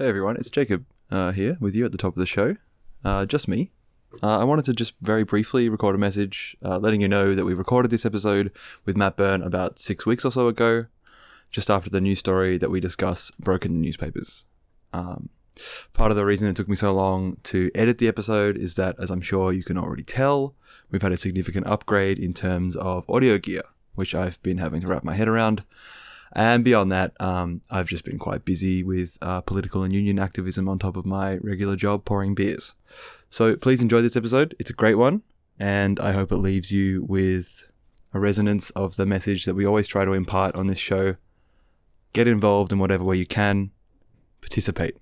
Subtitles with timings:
[0.00, 2.56] Hey everyone, it's Jacob uh, here with you at the top of the show.
[3.04, 3.70] Uh, just me.
[4.22, 7.44] Uh, I wanted to just very briefly record a message uh, letting you know that
[7.44, 8.50] we recorded this episode
[8.86, 10.86] with Matt Byrne about six weeks or so ago,
[11.50, 14.46] just after the news story that we discussed broke in the newspapers.
[14.94, 15.28] Um,
[15.92, 18.96] part of the reason it took me so long to edit the episode is that,
[18.98, 20.54] as I'm sure you can already tell,
[20.90, 23.64] we've had a significant upgrade in terms of audio gear,
[23.96, 25.62] which I've been having to wrap my head around.
[26.32, 30.68] And beyond that, um, I've just been quite busy with uh, political and union activism
[30.68, 32.74] on top of my regular job pouring beers.
[33.30, 34.54] So please enjoy this episode.
[34.58, 35.22] It's a great one,
[35.58, 37.64] and I hope it leaves you with
[38.12, 41.16] a resonance of the message that we always try to impart on this show.
[42.12, 43.70] Get involved in whatever way you can,
[44.40, 44.96] participate.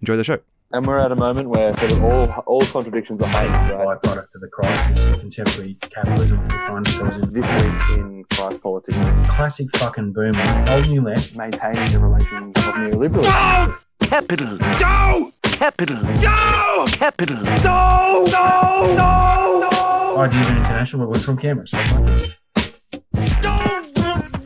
[0.00, 0.38] Enjoy the show.
[0.72, 3.98] And we're at a moment where sort of all all contradictions are heightened, right?
[4.02, 7.32] byproduct of the crisis of contemporary capitalism we find ourselves in.
[7.32, 8.96] This week in class politics,
[9.36, 10.66] Classic fucking boomer.
[10.68, 11.36] Old new left.
[11.36, 13.22] maintaining the relations of neoliberalism.
[13.22, 13.76] No!
[14.08, 14.58] Capital.
[14.58, 15.32] No!
[15.56, 16.02] Capital.
[16.02, 16.86] No!
[16.98, 17.36] Capital.
[17.36, 18.24] No!
[18.26, 18.94] No!
[18.96, 19.68] No!
[19.70, 20.16] No!
[20.18, 21.72] Ideas are international, but we're from cameras.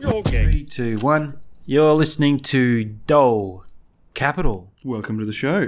[0.03, 0.43] Okay.
[0.45, 1.39] Three, two, one.
[1.65, 3.65] You're listening to Dole
[4.13, 4.71] Capital.
[4.83, 5.67] Welcome to the show.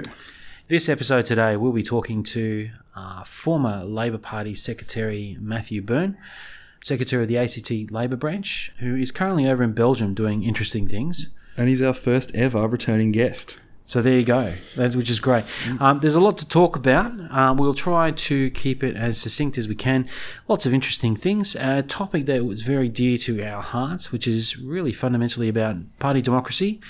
[0.66, 6.16] This episode today, we'll be talking to uh, former Labor Party Secretary Matthew Byrne,
[6.82, 11.28] Secretary of the ACT Labor Branch, who is currently over in Belgium doing interesting things.
[11.58, 13.58] And he's our first ever returning guest.
[13.84, 15.44] So there you go, which is great.
[15.80, 17.12] Um, there's a lot to talk about.
[17.30, 20.08] Um, we'll try to keep it as succinct as we can.
[20.48, 21.54] Lots of interesting things.
[21.56, 26.22] A topic that was very dear to our hearts, which is really fundamentally about party
[26.22, 26.80] democracy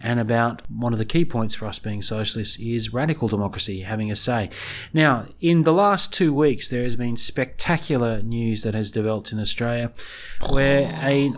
[0.00, 4.10] and about one of the key points for us being socialists is radical democracy, having
[4.10, 4.50] a say.
[4.92, 9.40] Now, in the last two weeks, there has been spectacular news that has developed in
[9.40, 9.92] Australia
[10.48, 11.32] where a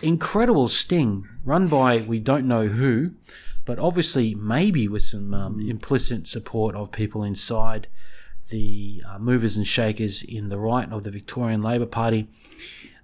[0.00, 3.12] incredible sting run by we don't know who,
[3.64, 7.86] but obviously maybe with some um, implicit support of people inside
[8.50, 12.28] the uh, movers and shakers in the right of the Victorian Labor Party,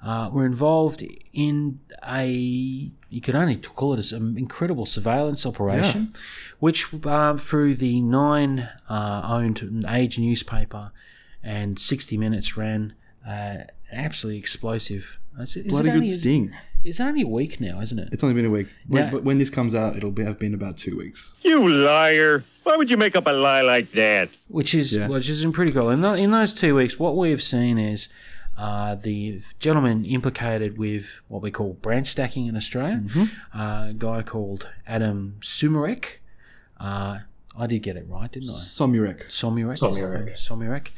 [0.04, 6.12] uh, were involved in a you could only call it an incredible surveillance operation,
[6.58, 10.90] which uh, through the nine uh, owned Age newspaper
[11.42, 12.94] and 60 Minutes ran
[13.26, 15.18] uh, an absolutely explosive.
[15.40, 16.54] Is it- is Bloody it good only- sting.
[16.84, 18.08] It's only a week now, isn't it?
[18.12, 18.68] It's only been a week.
[18.86, 19.10] When, Yeah.
[19.10, 21.32] but when this comes out, it'll be, have been about two weeks.
[21.42, 22.44] You liar.
[22.62, 24.28] Why would you make up a lie like that?
[24.48, 25.08] which is Yeah.
[25.08, 25.90] which is pretty cool.
[25.90, 28.08] In, tho- in those two weeks, what we've seen is
[28.58, 33.02] uh, the gentleman implicated with what we call branch stacking in Australia,
[33.54, 36.18] uh, a guy called Adam Sumarek.
[36.78, 37.20] Uh,
[37.56, 38.52] I did get it right, didn't I?
[38.52, 39.28] Somyurek.
[39.28, 39.78] Somyurek.
[39.78, 40.34] Somyurek.
[40.34, 40.90] Somyurek.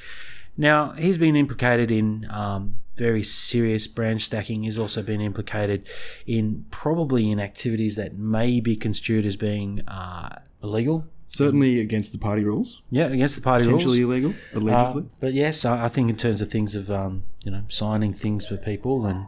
[0.56, 4.64] Now, he's been implicated in um, very serious branch stacking.
[4.64, 5.88] He's also been implicated
[6.26, 11.06] in probably in activities that may be construed as being uh, illegal.
[11.30, 12.82] Certainly against the party rules.
[12.90, 13.84] Yeah, against the party rules.
[13.84, 15.02] Potentially illegal, allegedly.
[15.02, 18.12] Uh, but yes, I, I think in terms of things of um, you know signing
[18.12, 19.26] things for people and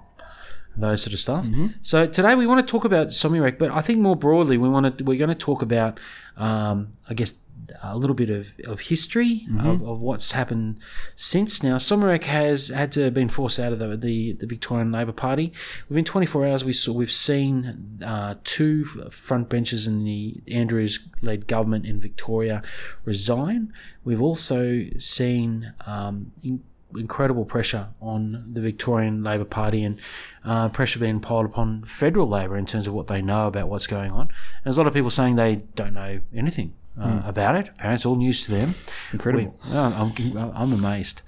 [0.76, 1.46] those sort of stuff.
[1.82, 4.98] So today we want to talk about Somyurek, but I think more broadly we want
[4.98, 6.00] to we're going to talk about
[6.36, 7.34] um, I guess
[7.83, 10.81] a little bit of, of history of, of what's happened
[11.17, 11.62] since.
[11.62, 15.12] Now Somyurek has had to have been forced out of the, the, the Victorian Labor
[15.12, 15.53] Party.
[15.89, 21.87] Within 24 hours, we saw we've seen uh, two front benches in the Andrews-led government
[21.87, 22.62] in Victoria
[23.05, 23.73] resign.
[24.05, 26.62] We've also seen um, in,
[26.97, 29.99] incredible pressure on the Victorian Labor Party and
[30.44, 33.87] uh, pressure being piled upon federal Labor in terms of what they know about what's
[33.87, 34.23] going on.
[34.23, 34.31] And
[34.65, 37.69] there's a lot of people saying they don't know anything uh, about it.
[37.70, 38.75] Apparently, it's all news to them.
[39.12, 39.58] Incredible.
[39.64, 41.22] We- oh, I'm, I'm amazed.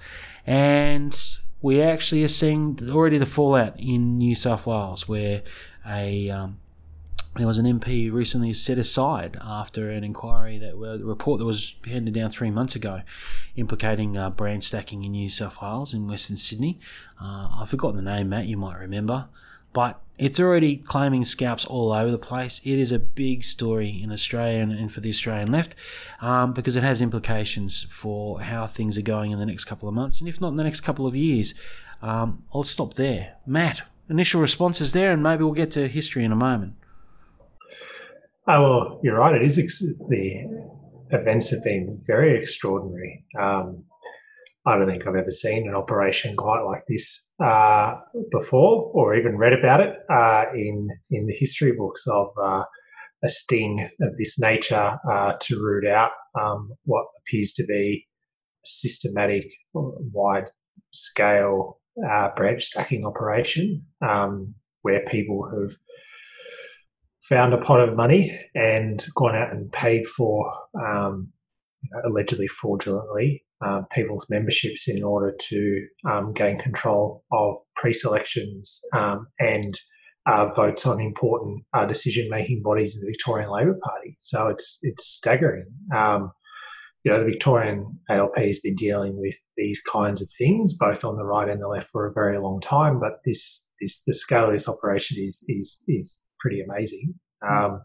[0.45, 1.17] And
[1.61, 5.41] we actually are seeing already the fallout in New South Wales where
[5.87, 6.59] a um,
[7.35, 11.75] there was an MP recently set aside after an inquiry that a report that was
[11.85, 13.01] handed down three months ago,
[13.57, 16.79] implicating uh, branch stacking in New South Wales in Western Sydney.
[17.21, 18.45] Uh, I've forgotten the name, Matt.
[18.45, 19.27] You might remember,
[19.73, 22.61] but it's already claiming scalps all over the place.
[22.63, 25.75] It is a big story in Australia and, for the Australian left
[26.21, 29.95] um, because it has implications for how things are going in the next couple of
[29.95, 31.53] months, and if not in the next couple of years.
[32.01, 33.81] Um, I'll stop there, Matt.
[34.09, 36.73] Initial responses there, and maybe we'll get to history in a moment.
[38.47, 39.33] Oh, well, you're right.
[39.33, 40.45] It is ex- the
[41.09, 43.25] events have been very extraordinary.
[43.39, 43.85] Um,
[44.65, 47.95] I don't think I've ever seen an operation quite like this uh,
[48.31, 52.63] before, or even read about it uh, in in the history books of uh,
[53.23, 58.05] a sting of this nature uh, to root out um, what appears to be
[58.63, 60.47] a systematic, wide
[60.91, 61.79] scale
[62.09, 65.75] uh, branch stacking operation, um, where people have
[67.21, 71.31] found a pot of money and gone out and paid for um,
[72.05, 79.79] allegedly fraudulently uh, people's memberships in order to um, gain control of pre-selections um, and
[80.27, 84.15] uh, votes on important uh, decision-making bodies in the Victorian Labor Party.
[84.19, 85.67] So it's it's staggering.
[85.95, 86.31] Um,
[87.03, 91.17] you know, the Victorian ALP has been dealing with these kinds of things, both on
[91.17, 92.99] the right and the left, for a very long time.
[92.99, 97.13] But this, this, the scale of this operation is is is pretty amazing.
[97.47, 97.81] Um,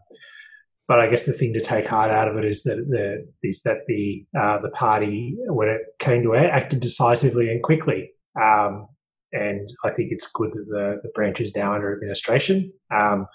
[0.91, 3.61] but I guess the thing to take heart out of it is that the is
[3.61, 8.11] that the uh, the party, when it came to it, acted decisively and quickly.
[8.35, 8.87] Um,
[9.31, 12.73] and I think it's good that the, the branch is now under administration.
[12.93, 13.25] Um,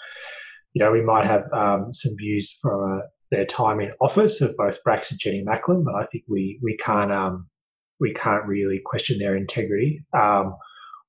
[0.75, 4.55] you know, we might have um, some views from uh, their time in office of
[4.59, 7.49] both Bracks and Jenny Macklin, but I think we we can't um,
[8.01, 10.57] we can't really question their integrity um,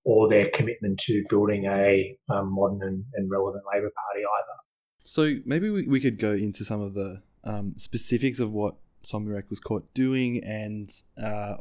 [0.05, 4.66] or their commitment to building a modern and, and, relevant Labor Party either.
[5.07, 8.75] So maybe we, we could go into some of the um, specifics of what
[9.06, 11.56] Somyurek was caught doing and uh,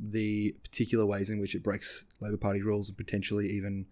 [0.00, 3.84] the particular ways in which it breaks Labor Party rules and potentially even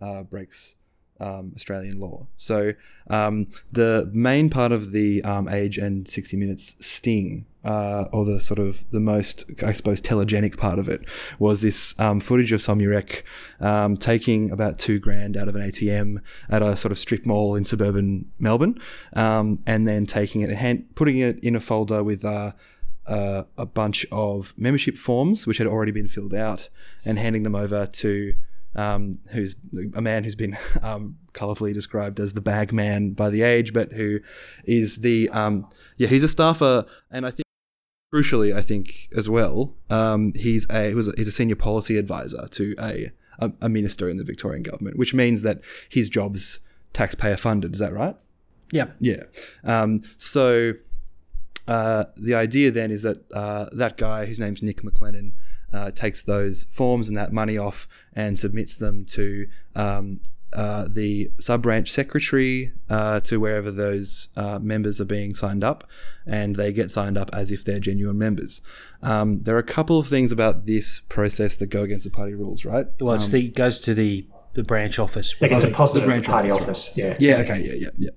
[0.00, 0.74] uh, breaks
[1.22, 2.26] um, Australian law.
[2.36, 2.72] So
[3.08, 8.40] um, the main part of the um, Age and 60 Minutes sting, uh, or the
[8.40, 11.02] sort of the most, I suppose, telegenic part of it,
[11.38, 13.22] was this um, footage of Somyurek
[13.60, 16.20] um, taking about two grand out of an ATM
[16.50, 18.78] at a sort of strip mall in suburban Melbourne,
[19.14, 22.24] um, and then taking it and hand, putting it in a folder with.
[22.24, 22.52] Uh,
[23.04, 26.68] uh, a bunch of membership forms which had already been filled out
[27.04, 28.32] and handing them over to
[28.74, 29.56] um, who's
[29.94, 33.92] a man who's been um, colourfully described as the bag man by the age, but
[33.92, 34.20] who
[34.64, 37.44] is the um, yeah he's a staffer, and I think
[38.14, 41.96] crucially I think as well um, he's a he was a, he's a senior policy
[41.96, 46.60] advisor to a, a, a minister in the Victorian government, which means that his job's
[46.92, 47.72] taxpayer funded.
[47.72, 48.16] Is that right?
[48.72, 48.88] Yeah.
[49.00, 49.24] Yeah.
[49.64, 50.72] Um, so
[51.68, 55.32] uh, the idea then is that uh, that guy, whose name's Nick McLennan,
[55.72, 60.20] uh, takes those forms and that money off and submits them to um,
[60.52, 65.88] uh, the sub branch secretary uh, to wherever those uh, members are being signed up,
[66.26, 68.60] and they get signed up as if they're genuine members.
[69.02, 72.34] Um, there are a couple of things about this process that go against the party
[72.34, 72.86] rules, right?
[73.00, 75.34] Well, um, the, it goes to the the branch office.
[75.40, 76.90] They can deposit the branch party office.
[76.90, 76.98] office.
[76.98, 77.16] Yeah.
[77.18, 77.36] Yeah.
[77.38, 77.62] Okay.
[77.62, 77.88] Yeah.
[77.96, 78.10] Yeah.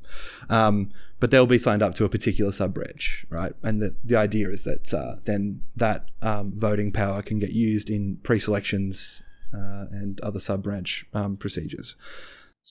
[0.50, 0.68] Yeah.
[0.68, 3.54] Um, but they'll be signed up to a particular sub branch, right?
[3.64, 7.90] And the, the idea is that uh, then that um, voting power can get used
[7.90, 9.22] in pre-selections
[9.54, 11.96] uh, and other sub branch um, procedures.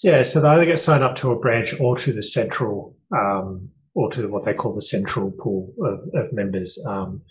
[0.02, 0.22] Yeah.
[0.22, 4.10] So they either get signed up to a branch or to the central, um, or
[4.12, 6.84] to what they call the central pool of, of members.
[6.86, 7.22] Um,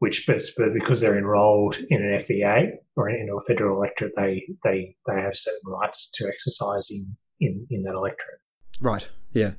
[0.00, 4.42] which but, but because they're enrolled in an FEA or in a federal electorate, they
[4.64, 8.40] they they have certain rights to exercise in in, in that electorate.
[8.80, 9.06] Right.
[9.32, 9.52] Yeah.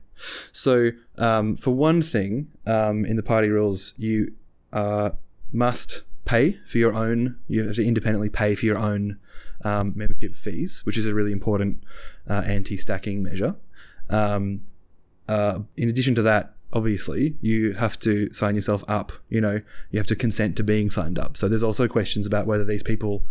[0.51, 4.33] So um, for one thing, um, in the party rules, you
[4.71, 5.11] uh,
[5.51, 7.37] must pay for your own.
[7.47, 9.19] You have to independently pay for your own
[9.63, 11.83] um, membership fees, which is a really important
[12.29, 13.55] uh, anti-stacking measure.
[14.09, 14.61] Um,
[15.27, 19.61] uh, in addition to that, obviously you have to sign yourself up you know
[19.91, 22.83] you have to consent to being signed up so there's also questions about whether these
[22.83, 23.23] people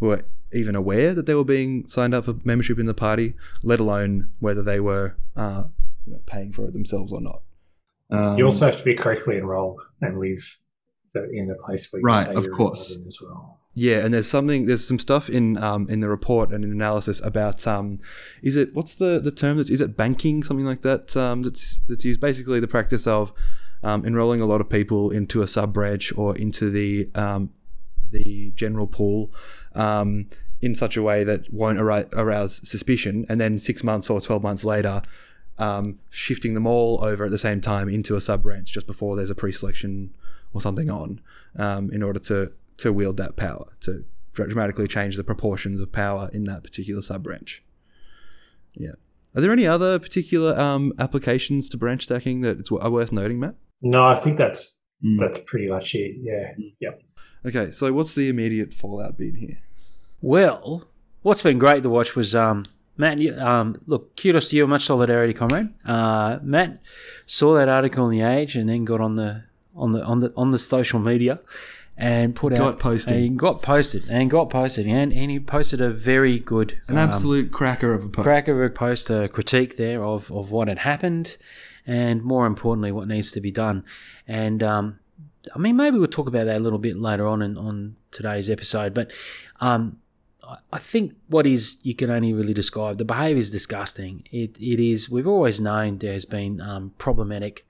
[0.00, 0.20] were
[0.52, 4.28] even aware that they were being signed up for membership in the party let alone
[4.40, 5.62] whether they were uh,
[6.08, 7.42] you know, paying for it themselves or not
[8.10, 10.58] um, you also have to be correctly enrolled and live
[11.32, 12.94] in the place where you right, say of you're course.
[12.94, 16.50] in as well yeah, and there's something, there's some stuff in um, in the report
[16.50, 17.98] and in analysis about, um,
[18.42, 19.56] is it what's the the term?
[19.56, 21.16] That's, is it banking something like that?
[21.16, 23.32] Um, that's that's used basically the practice of
[23.84, 27.50] um, enrolling a lot of people into a sub branch or into the um,
[28.10, 29.32] the general pool
[29.76, 30.26] um,
[30.60, 34.64] in such a way that won't arouse suspicion, and then six months or twelve months
[34.64, 35.02] later.
[35.58, 39.16] Um, shifting them all over at the same time into a sub branch just before
[39.16, 40.14] there's a pre-selection
[40.52, 41.20] or something on,
[41.56, 46.30] um, in order to to wield that power, to dramatically change the proportions of power
[46.32, 47.64] in that particular sub branch.
[48.74, 48.92] Yeah.
[49.34, 53.40] Are there any other particular um, applications to branch stacking that it's, are worth noting,
[53.40, 53.56] Matt?
[53.82, 55.18] No, I think that's mm.
[55.18, 56.16] that's pretty much it.
[56.20, 56.52] Yeah.
[56.80, 57.02] Yep.
[57.46, 59.58] Okay, so what's the immediate fallout been here?
[60.20, 60.88] Well,
[61.22, 62.64] what's been great to watch was um,
[62.98, 63.18] Matt.
[63.38, 64.66] Um, look, kudos to you.
[64.66, 65.70] Much solidarity, comrade.
[65.86, 66.80] Uh, Matt
[67.26, 70.32] saw that article in the Age and then got on the on the on the
[70.36, 71.40] on the social media
[71.96, 73.16] and put got out posted.
[73.16, 77.08] and got posted and got posted and, and he posted a very good an um,
[77.08, 80.68] absolute cracker of a post cracker of a post a critique there of, of what
[80.68, 81.36] had happened
[81.86, 83.84] and more importantly what needs to be done
[84.28, 84.98] and um,
[85.54, 88.48] I mean maybe we'll talk about that a little bit later on in, on today's
[88.48, 89.10] episode but
[89.60, 89.98] um,
[90.72, 94.24] I- think what is you can only really describe the behaviour is disgusting.
[94.30, 95.10] It it is.
[95.10, 97.66] We've always known there has been um, problematic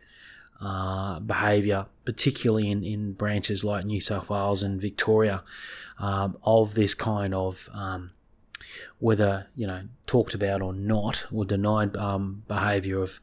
[0.61, 5.43] uh, behaviour, particularly in, in branches like New South Wales and Victoria,
[5.99, 8.11] um, of this kind of um,
[8.99, 13.21] whether you know talked about or not, or denied um, behaviour of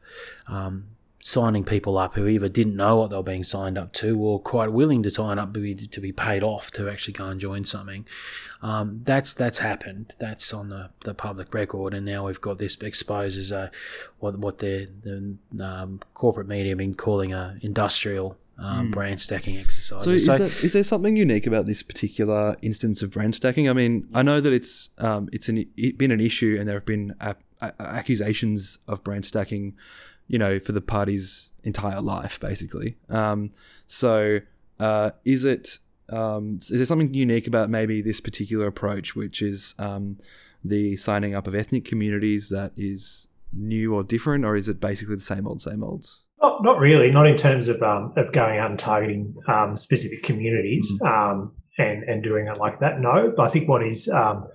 [0.48, 0.88] um,
[1.26, 4.38] signing people up who either didn't know what they were being signed up to or
[4.40, 7.40] quite willing to sign up to be, to be paid off to actually go and
[7.40, 8.06] join something.
[8.62, 10.14] Um, that's that's happened.
[10.20, 13.72] That's on the, the public record, and now we've got this exposed as a
[14.20, 19.58] what what the the um, corporate media have been calling a industrial um, branch stacking
[19.58, 20.04] exercise.
[20.04, 20.28] So, is,
[20.62, 23.68] is there something unique about this particular instance of branch stacking?
[23.68, 26.76] I mean, I know that it's um, it's an, it been an issue, and there
[26.76, 29.74] have been a, a, accusations of branch stacking,
[30.28, 32.96] you know, for the party's entire life, basically.
[33.08, 33.50] Um,
[33.86, 34.40] so,
[34.78, 35.78] uh, is it
[36.08, 40.18] um, is there something unique about maybe this particular approach, which is um,
[40.64, 45.16] the signing up of ethnic communities that is new or different, or is it basically
[45.16, 46.06] the same old, same old?
[46.40, 47.10] Not, not really.
[47.10, 52.02] Not in terms of um, of going out and targeting um, specific communities um, and
[52.04, 53.00] and doing it like that.
[53.00, 54.46] No, but I think what is um,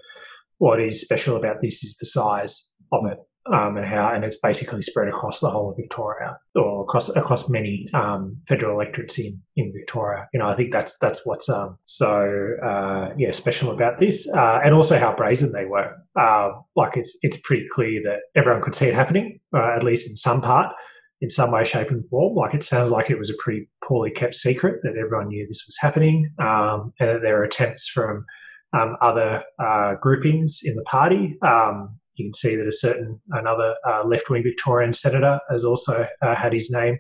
[0.58, 3.18] what is special about this is the size of it
[3.52, 7.50] um, and how, and it's basically spread across the whole of Victoria or across across
[7.50, 10.28] many um, federal electorates in in Victoria.
[10.34, 14.60] You know, I think that's that's what's um, so uh, yeah special about this, uh,
[14.64, 15.96] and also how brazen they were.
[16.20, 20.10] Uh, like it's it's pretty clear that everyone could see it happening, uh, at least
[20.10, 20.74] in some part
[21.22, 22.36] in some way, shape, and form.
[22.36, 25.64] Like it sounds like it was a pretty poorly kept secret that everyone knew this
[25.66, 28.26] was happening, um, and that there are attempts from
[28.74, 31.38] um, other uh, groupings in the party.
[31.46, 36.08] Um, you can see that a certain another uh, left wing Victorian senator has also
[36.22, 37.00] uh, had his name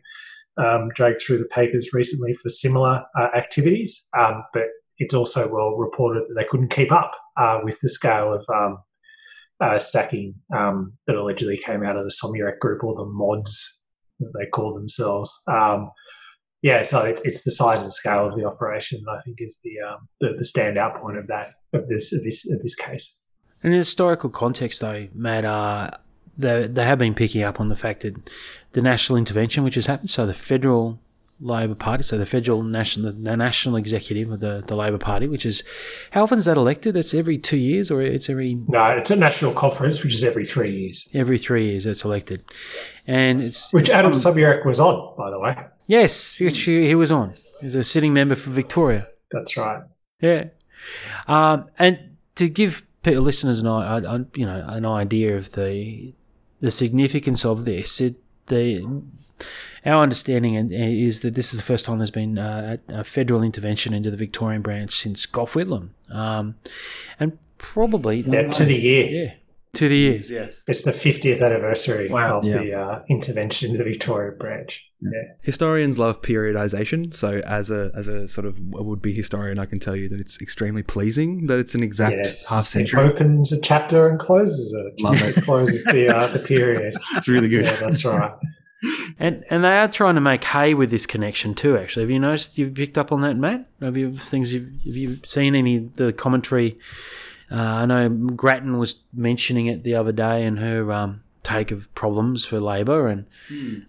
[0.58, 4.08] um, dragged through the papers recently for similar uh, activities.
[4.18, 4.63] Um, but
[4.98, 8.77] it's also well reported that they couldn't keep up uh, with the scale of um,
[9.60, 13.88] uh, stacking um, that allegedly came out of the Somyurek group or the mods
[14.20, 15.32] that they call themselves.
[15.48, 15.91] Um,
[16.62, 19.60] yeah, so it's, it's the size and scale of the operation that I think is
[19.63, 23.12] the, um, the the standout point of that of this of this of this case.
[23.63, 25.91] In historical context, though, Matt, uh,
[26.38, 28.15] they, they have been picking up on the fact that
[28.74, 31.00] the national intervention, which has happened, so the federal
[31.39, 35.46] Labor Party, so the federal national, the national executive of the, the Labor Party, which
[35.46, 35.63] is
[36.12, 36.96] how often is that elected?
[36.96, 40.46] It's every two years, or it's every No, it's a national conference, which is every
[40.46, 42.44] three years, every three years it's elected,
[43.08, 45.58] and it's which Adam Somyurek was on, by the way.
[45.88, 46.50] yes, he,
[46.88, 47.34] he was on.
[47.60, 49.08] He's a sitting member for Victoria.
[49.32, 49.82] That's right.
[50.22, 50.46] Yeah,
[51.27, 56.13] um, and to give listeners an, i- I- you know, an idea of the
[56.60, 58.15] the significance of this, it,
[58.48, 59.01] the
[59.86, 63.41] our understanding is that this is the first time there's been uh, a a federal
[63.41, 66.55] intervention into the Victorian branch since Gough Whitlam, um,
[67.20, 69.08] and probably to the year.
[69.10, 69.34] yeah
[69.74, 70.30] to the years.
[70.30, 70.63] Yes.
[70.68, 72.40] It's the 50th anniversary Wow.
[72.40, 74.86] of the uh, intervention into the Victoria branch.
[75.01, 75.10] Yeah.
[75.44, 79.80] Historians love periodization, so as a as a sort of would be historian, I can
[79.80, 82.50] tell you that it's extremely pleasing that it's an exact Yes.
[82.50, 85.01] half It opens a chapter and closes it.
[85.01, 85.38] Love it.
[85.38, 86.94] It closes the uh, the period.
[87.16, 87.66] It's really good.
[87.66, 88.32] Yeah, that's right.
[89.18, 91.78] And and they are trying to make hay with this connection too.
[91.78, 92.58] Actually, have you noticed?
[92.58, 93.68] You've picked up on that, Matt?
[93.82, 94.54] Have you things?
[94.54, 96.78] You've, have you seen any the commentary?
[97.51, 101.93] Uh, I know Grattan was mentioning it the other day in her um, take of
[101.96, 103.25] problems for Labor and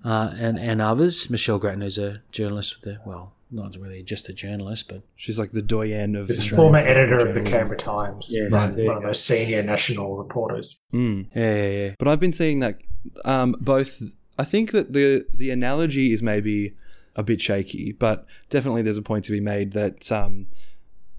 [0.05, 1.31] uh, and and others.
[1.31, 5.39] Michelle Grattan is a journalist with the well, not really just a journalist, but She's
[5.39, 7.43] like the doyen of This Australian former editor of the.
[7.43, 8.31] Canberra Times.
[8.33, 8.51] Yes.
[8.53, 8.71] Right.
[8.75, 9.09] There you One of go.
[9.11, 10.81] those senior national reporters.
[10.93, 11.27] Mm.
[11.35, 11.95] yeah, yeah, yeah.
[11.99, 12.81] But I've been seeing that
[13.25, 14.03] um, both.
[14.39, 16.75] I think that the the analogy is maybe
[17.15, 20.47] a bit shaky, but definitely there's a point to be made that um,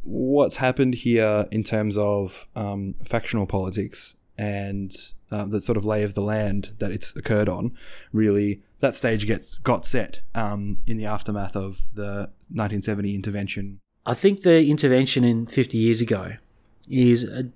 [0.03, 4.95] what's happened here in terms of um, factional politics and
[5.31, 7.75] uh, the sort of lay of the land that it's occurred on,
[8.11, 13.79] really that stage gets got set um, in the aftermath of the 1970 intervention.
[14.05, 16.33] I think the intervention in 50 years ago
[16.89, 17.47] is a,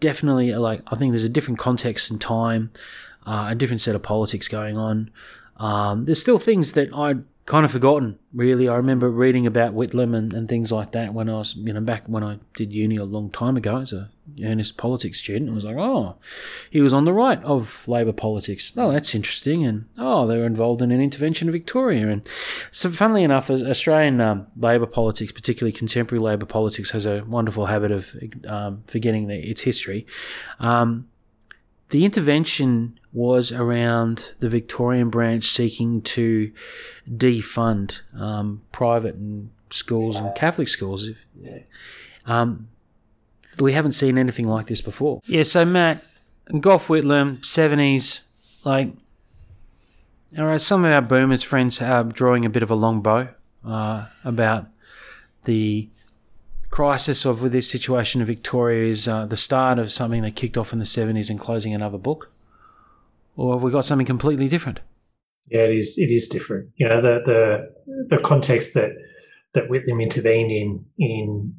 [0.00, 2.72] definitely a, like I think there's a different context and time,
[3.24, 5.10] uh, a different set of politics going on.
[5.58, 8.18] Um, there's still things that I'd kind of forgotten.
[8.32, 11.72] Really, I remember reading about Whitlam and, and things like that when I was you
[11.72, 14.10] know back when I did uni a long time ago as a
[14.42, 15.50] earnest politics student.
[15.50, 16.16] I was like, oh,
[16.70, 18.72] he was on the right of Labor politics.
[18.76, 19.64] Oh, that's interesting.
[19.64, 22.08] And oh, they were involved in an intervention in Victoria.
[22.08, 22.28] And
[22.70, 27.90] so, funnily enough, Australian um, Labor politics, particularly contemporary Labor politics, has a wonderful habit
[27.90, 30.06] of um, forgetting the, its history.
[30.60, 31.08] Um,
[31.92, 36.50] the intervention was around the Victorian branch seeking to
[37.06, 41.10] defund um, private and schools and Catholic schools.
[42.24, 42.68] Um,
[43.58, 45.20] we haven't seen anything like this before.
[45.26, 46.02] Yeah, so Matt,
[46.60, 48.20] Gough Whitlam, 70s,
[48.64, 48.90] like,
[50.38, 53.28] all right, some of our boomers friends are drawing a bit of a long bow
[53.66, 54.66] uh, about
[55.44, 55.90] the
[56.72, 60.56] crisis of with this situation in Victoria is uh, the start of something that kicked
[60.56, 62.32] off in the 70s and closing another book?
[63.36, 64.80] Or have we got something completely different?
[65.48, 65.98] Yeah, it is.
[65.98, 66.70] It is different.
[66.76, 68.92] You know, the the the context that
[69.54, 71.54] that Whitlam intervened in in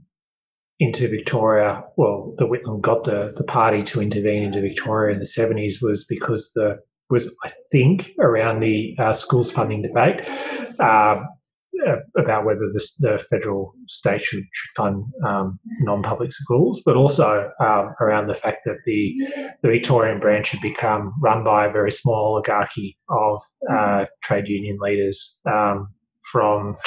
[0.80, 1.84] into Victoria.
[1.96, 6.06] Well, the Whitlam got the the party to intervene into Victoria in the seventies was
[6.06, 6.80] because the
[7.10, 10.28] was I think around the uh, schools funding debate.
[10.80, 11.28] Um,
[12.18, 17.94] about whether the, the, federal state should, should fund um, non-public schools, but also um,
[18.00, 19.14] around the fact that the,
[19.62, 24.78] the Victorian branch had become run by a very small oligarchy of uh, trade union
[24.80, 25.90] leaders um,
[26.32, 26.78] from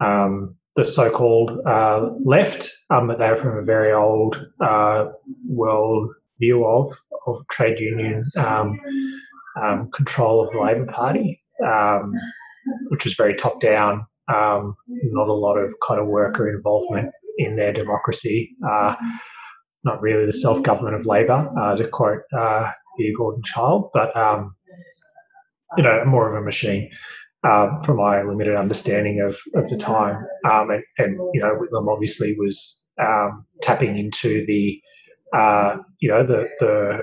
[0.00, 5.06] um, the so-called uh, left, um, but they were from a very old uh,
[5.48, 6.92] world view of
[7.26, 11.40] of trade union um, control of the Labor Party,
[12.90, 17.72] which was very top-down um, not a lot of kind of worker involvement in their
[17.72, 18.50] democracy.
[18.68, 18.96] Uh,
[19.84, 22.72] not really the self government of Labor, uh, to quote uh,
[23.16, 24.54] Gordon Childe, but um,
[25.76, 26.90] you know, more of a machine.
[27.44, 31.88] Um, from my limited understanding of, of the time, um, and, and, you know, Whitlam
[31.88, 34.80] obviously was um, tapping into the
[35.32, 36.98] uh, you know the the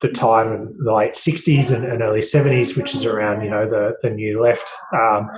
[0.00, 3.68] the time of the late 60s and, and, early 70s, which is around, you know,
[3.68, 5.28] the, the new left, um,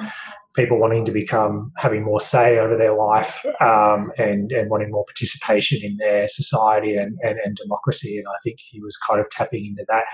[0.54, 5.04] people wanting to become, having more say over their life um, and, and wanting more
[5.06, 8.18] participation in their society and, and, and, democracy.
[8.18, 10.04] And I think he was kind of tapping into that.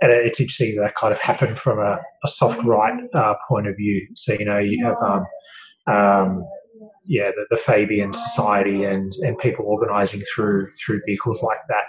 [0.00, 3.66] And it's interesting that that kind of happened from a, a soft right uh, point
[3.66, 4.06] of view.
[4.14, 5.26] So, you know, you have, um,
[5.92, 6.44] um
[7.04, 11.84] yeah, the, the Fabian Society and, and people organising through through vehicles like that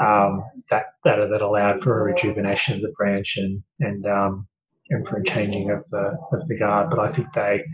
[0.00, 4.46] um, that that that allowed for a rejuvenation of the branch and and um,
[4.90, 6.90] and for a changing of the of the guard.
[6.90, 7.64] But I think they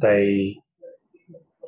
[0.00, 0.56] they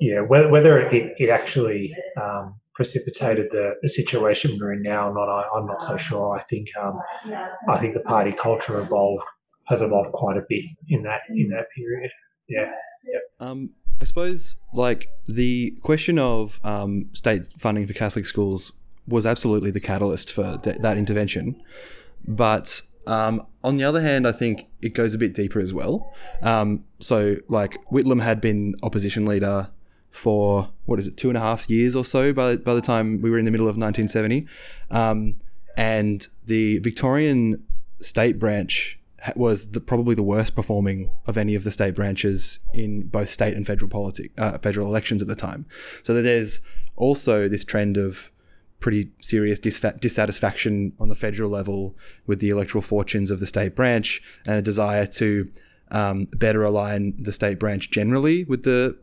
[0.00, 5.14] yeah whether, whether it, it actually um, precipitated the, the, situation we're in now or
[5.14, 6.38] not, I, am not so sure.
[6.38, 6.98] I think um,
[7.68, 9.24] I think the party culture evolved
[9.68, 12.10] has evolved quite a bit in that in that period.
[12.48, 12.70] Yeah.
[13.04, 13.46] Yeah.
[13.46, 18.72] Um, I suppose like the question of um, state funding for Catholic schools
[19.06, 21.60] was absolutely the catalyst for th- that intervention.
[22.26, 26.12] But um, on the other hand, I think it goes a bit deeper as well.
[26.40, 29.70] Um, so, like, Whitlam had been opposition leader
[30.10, 33.22] for what is it, two and a half years or so by, by the time
[33.22, 34.46] we were in the middle of 1970.
[34.90, 35.36] Um,
[35.76, 37.64] and the Victorian
[38.00, 38.98] state branch
[39.36, 43.54] was the, probably the worst performing of any of the state branches in both state
[43.54, 45.64] and federal politic, uh, federal elections at the time.
[46.02, 46.60] So there's
[46.96, 48.31] also this trend of
[48.82, 54.20] pretty serious dissatisfaction on the federal level with the electoral fortunes of the state branch
[54.46, 55.50] and a desire to
[55.90, 58.96] um, better align the state branch generally with the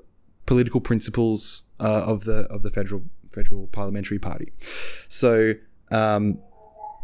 [0.46, 4.52] political principles uh, of the of the federal federal parliamentary party.
[5.08, 5.54] So
[5.92, 6.40] um,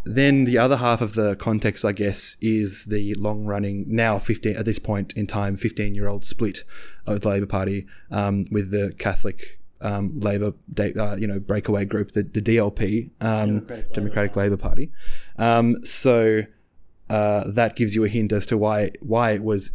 [0.04, 4.56] then the other half of the context, I guess, is the long running now 15
[4.56, 6.64] at this point in time 15 year old split
[7.06, 12.12] of the Labor Party um, with the Catholic um, Labor, uh, you know, breakaway group,
[12.12, 14.92] the, the DLP, um, Democratic, Democratic Labor, Party.
[15.38, 16.44] Um, so
[17.10, 19.72] uh, that gives you a hint as to why why it was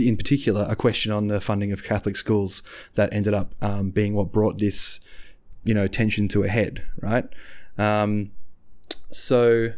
[0.00, 2.62] in particular a question on the funding of Catholic schools
[2.94, 5.00] that ended up um, being what brought this,
[5.64, 7.28] you know, tension to a head, right?
[7.76, 8.30] Um,
[9.10, 9.72] so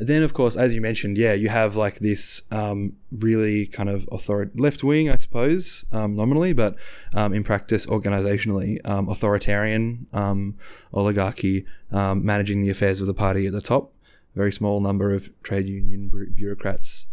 [0.00, 4.08] then, of course, as you mentioned, yeah, you have like this um, really kind of
[4.10, 6.76] author- left wing, I suppose, um, nominally, but
[7.12, 10.56] um, in practice, organizationally, um, authoritarian um,
[10.94, 13.92] oligarchy um, managing the affairs of the party at the top.
[14.34, 17.06] Very small number of trade union bureaucrats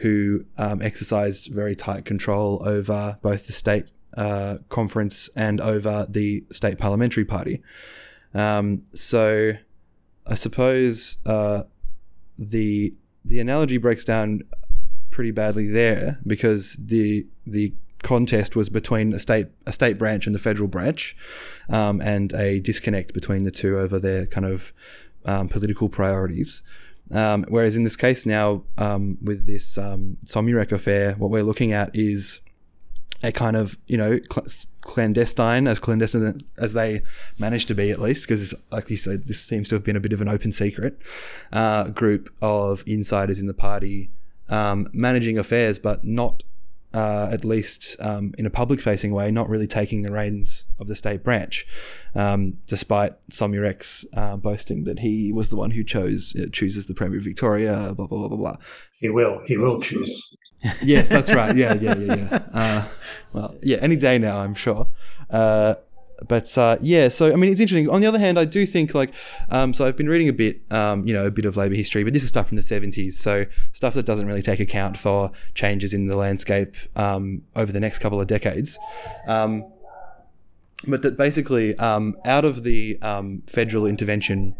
[0.00, 3.86] who exercised very tight control over both the state
[4.18, 7.62] uh, conference and over the state parliamentary party.
[8.92, 9.52] so,
[10.26, 11.16] I suppose.
[11.24, 11.62] Uh,
[12.38, 12.94] the
[13.24, 14.42] the analogy breaks down
[15.10, 17.72] pretty badly there because the the
[18.02, 21.16] contest was between a state a state branch and the federal branch,
[21.68, 24.72] um, and a disconnect between the two over their kind of
[25.24, 26.62] um, political priorities.
[27.12, 31.72] Um, whereas in this case now, um, with this um, Somyurek affair, what we're looking
[31.72, 32.40] at is
[33.22, 34.46] a kind of you know cl-
[34.80, 37.02] clandestine as clandestine as they
[37.38, 40.00] managed to be at least because like you said this seems to have been a
[40.00, 41.00] bit of an open secret
[41.52, 44.10] uh, group of insiders in the party
[44.48, 46.42] um, managing affairs but not
[46.96, 50.88] uh, at least um, in a public facing way, not really taking the reins of
[50.88, 51.66] the state branch,
[52.14, 56.94] um, despite Somyurek's uh, boasting that he was the one who chose uh, chooses the
[56.94, 58.56] Premier of Victoria, blah, blah, blah, blah, blah.
[58.98, 59.42] He will.
[59.44, 60.34] He will choose.
[60.82, 61.56] yes, that's right.
[61.56, 62.42] Yeah, yeah, yeah, yeah.
[62.52, 62.84] Uh,
[63.32, 64.88] well, yeah, any day now, I'm sure.
[65.30, 65.76] Uh,
[66.26, 67.90] but uh, yeah, so I mean, it's interesting.
[67.90, 69.12] On the other hand, I do think like,
[69.50, 72.04] um, so I've been reading a bit, um, you know, a bit of Labor history,
[72.04, 75.30] but this is stuff from the 70s, so stuff that doesn't really take account for
[75.54, 78.78] changes in the landscape um, over the next couple of decades.
[79.26, 79.66] Um,
[80.86, 84.54] but that basically, um, out of the um, federal intervention,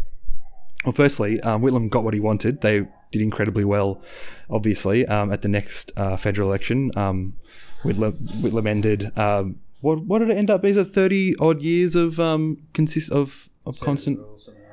[0.87, 2.61] well, firstly, um, Whitlam got what he wanted.
[2.61, 4.03] They did incredibly well,
[4.49, 6.93] obviously, um, at the next uh, federal election.
[6.97, 7.35] Um,
[7.83, 9.17] Whitlam, Whitlam ended.
[9.19, 10.65] Um, what what did it end up?
[10.65, 14.21] Is it thirty odd years of um consist of of constant?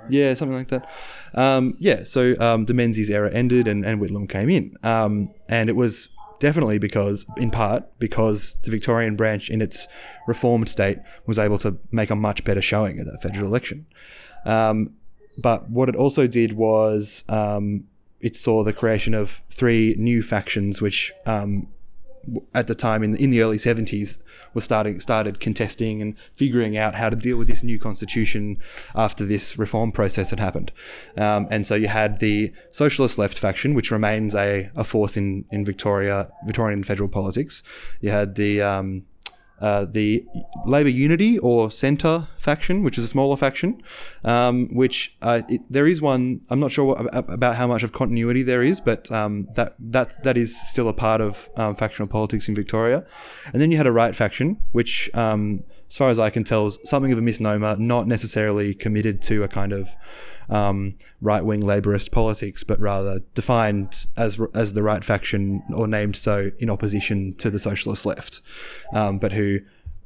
[0.10, 0.89] Yeah, something like that.
[1.34, 4.76] Um, yeah, so um, the Menzies era ended and, and Whitlam came in.
[4.84, 9.88] Um, and it was definitely because, in part, because the Victorian branch in its
[10.28, 13.86] reformed state was able to make a much better showing at that federal election.
[14.45, 14.93] Um,
[15.38, 17.86] but what it also did was um,
[18.19, 21.67] it saw the creation of three new factions, which um,
[22.54, 24.17] at the time in in the early 70s
[24.54, 28.58] were starting started contesting and figuring out how to deal with this new constitution
[28.96, 30.72] after this reform process had happened.
[31.17, 35.46] Um, and so you had the socialist left faction, which remains a, a force in,
[35.52, 37.62] in Victoria, Victorian federal politics.
[38.00, 39.06] You had the um,
[39.63, 40.26] uh, the
[40.65, 43.82] Labor Unity or Centre faction, which is a smaller faction,
[44.26, 46.41] um, which uh, it, there is one.
[46.49, 46.99] I'm not sure what,
[47.32, 50.93] about how much of continuity there is, but um, that that that is still a
[50.93, 53.06] part of um, factional politics in Victoria.
[53.54, 56.67] And then you had a right faction, which, um, as far as I can tell,
[56.67, 59.95] is something of a misnomer, not necessarily committed to a kind of
[60.49, 66.15] um, right wing Labourist politics, but rather defined as as the right faction or named
[66.15, 68.41] so in opposition to the socialist left,
[68.93, 69.60] um, but who.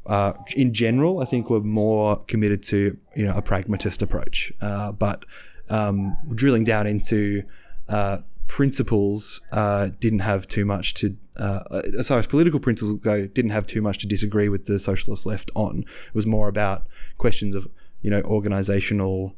[0.06, 4.94] Uh, in general, I think were more committed to you know a pragmatist approach, uh,
[4.94, 5.26] but
[5.70, 7.44] um, drilling down into
[7.90, 13.28] uh, principles uh, didn't have too much to, uh, as far as political principles go,
[13.28, 15.80] didn't have too much to disagree with the socialist left on.
[16.08, 17.68] It was more about questions of
[18.02, 19.36] you know organizational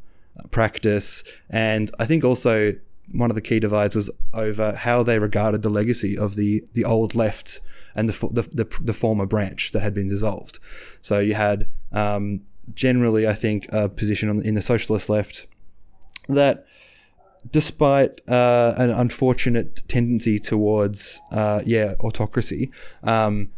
[0.51, 2.73] practice, and I think also
[3.11, 6.85] one of the key divides was over how they regarded the legacy of the the
[6.85, 7.59] old left
[7.95, 10.59] and the the, the, the former branch that had been dissolved.
[11.01, 12.41] So you had um,
[12.73, 15.47] generally, I think, a position on, in the socialist left
[16.27, 16.65] that
[17.51, 22.71] despite uh, an unfortunate tendency towards uh, yeah autocracy,
[23.03, 23.49] um,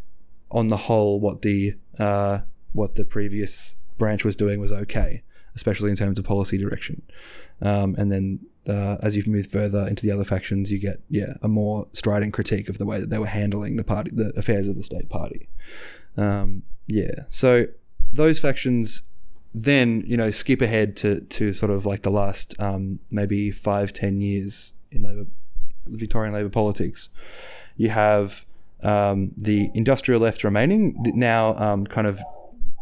[0.50, 2.40] on the whole, what the uh,
[2.74, 5.24] what the previous branch was doing was okay,
[5.56, 7.02] especially in terms of policy direction.
[7.62, 11.34] Um, and then uh, as you've moved further into the other factions, you get yeah
[11.42, 14.68] a more strident critique of the way that they were handling the party, the affairs
[14.68, 15.50] of the state party.
[16.18, 17.66] Um, yeah, so
[18.14, 19.04] those factions
[19.54, 23.94] then you know skip ahead to to sort of like the last um, maybe five
[23.94, 25.26] ten years in Labor,
[25.88, 27.10] Victorian Labor politics.
[27.78, 28.46] You have
[28.84, 32.22] um, the industrial left remaining now, um, kind of.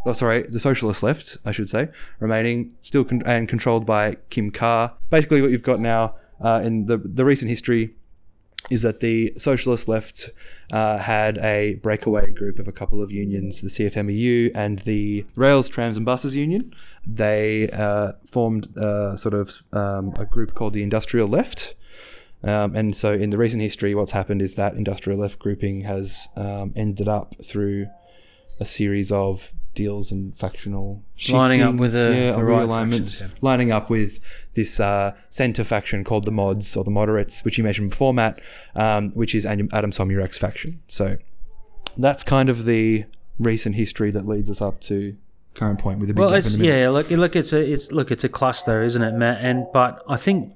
[0.05, 4.49] Oh, sorry, the socialist left, I should say, remaining still con- and controlled by Kim
[4.49, 4.93] Carr.
[5.09, 7.95] Basically, what you've got now uh, in the the recent history
[8.69, 10.29] is that the socialist left
[10.71, 15.69] uh, had a breakaway group of a couple of unions, the CFMEU and the Rails,
[15.69, 16.73] Trams and Buses Union.
[17.07, 21.73] They uh, formed uh, sort of um, a group called the Industrial Left.
[22.43, 26.29] Um, and so, in the recent history, what's happened is that industrial left grouping has
[26.37, 27.87] um, ended up through
[28.61, 33.21] a series of deals and factional Lining up with the- yeah, the right realignments, factions,
[33.21, 33.37] yeah.
[33.41, 34.19] lining up with
[34.55, 38.41] this uh, centre faction called the Mods or the Moderates, which you mentioned before, Matt,
[38.75, 40.81] um, which is Adam Somyurek's faction.
[40.89, 41.17] So
[41.97, 43.05] that's kind of the
[43.39, 45.15] recent history that leads us up to
[45.53, 48.11] current point with a big Well, it's the yeah, look, look, it's a, it's look,
[48.11, 49.39] it's a cluster, isn't it, Matt?
[49.41, 50.55] And but I think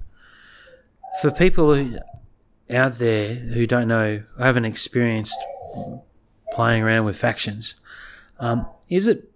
[1.21, 1.97] for people who
[2.69, 5.39] out there who don't know, haven't experienced
[6.53, 7.75] playing around with factions,
[8.39, 9.29] um, is it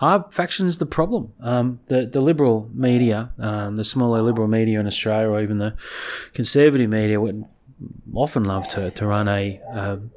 [0.00, 1.32] are factions the problem?
[1.40, 5.74] Um, the the liberal media, um, the smaller liberal media in Australia, or even the
[6.32, 7.44] conservative media, would
[8.14, 10.10] often love to to run a um,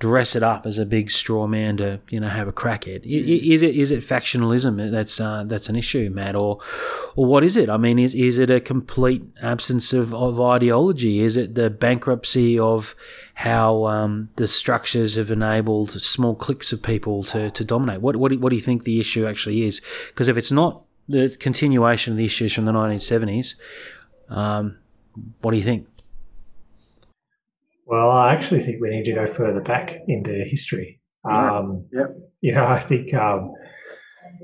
[0.00, 3.02] dress it up as a big straw man to you know have a crack at.
[3.02, 6.58] I- Is it is it factionalism that's uh, that's an issue, Matt, or
[7.16, 7.68] or what is it?
[7.68, 11.20] I mean, is is it a complete absence of, of ideology?
[11.20, 12.96] Is it the bankruptcy of
[13.34, 18.00] how um, the structures have enabled small cliques of people to, to dominate?
[18.00, 19.80] What what do, what do you think the issue actually is?
[20.08, 23.54] Because if it's not the continuation of the issues from the 1970s,
[24.28, 24.78] um,
[25.42, 25.86] what do you think?
[27.90, 31.00] Well, I actually think we need to go further back into history.
[31.28, 31.56] Yeah.
[31.56, 32.10] Um, Yep.
[32.40, 33.52] You know, I think um,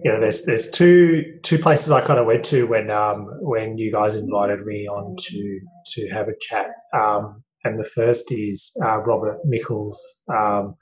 [0.02, 3.78] you know there's there's two two places I kind of went to when um, when
[3.78, 5.60] you guys invited me on to
[5.94, 6.66] to have a chat.
[6.92, 10.74] Um, and the first is uh, Robert Michels' um,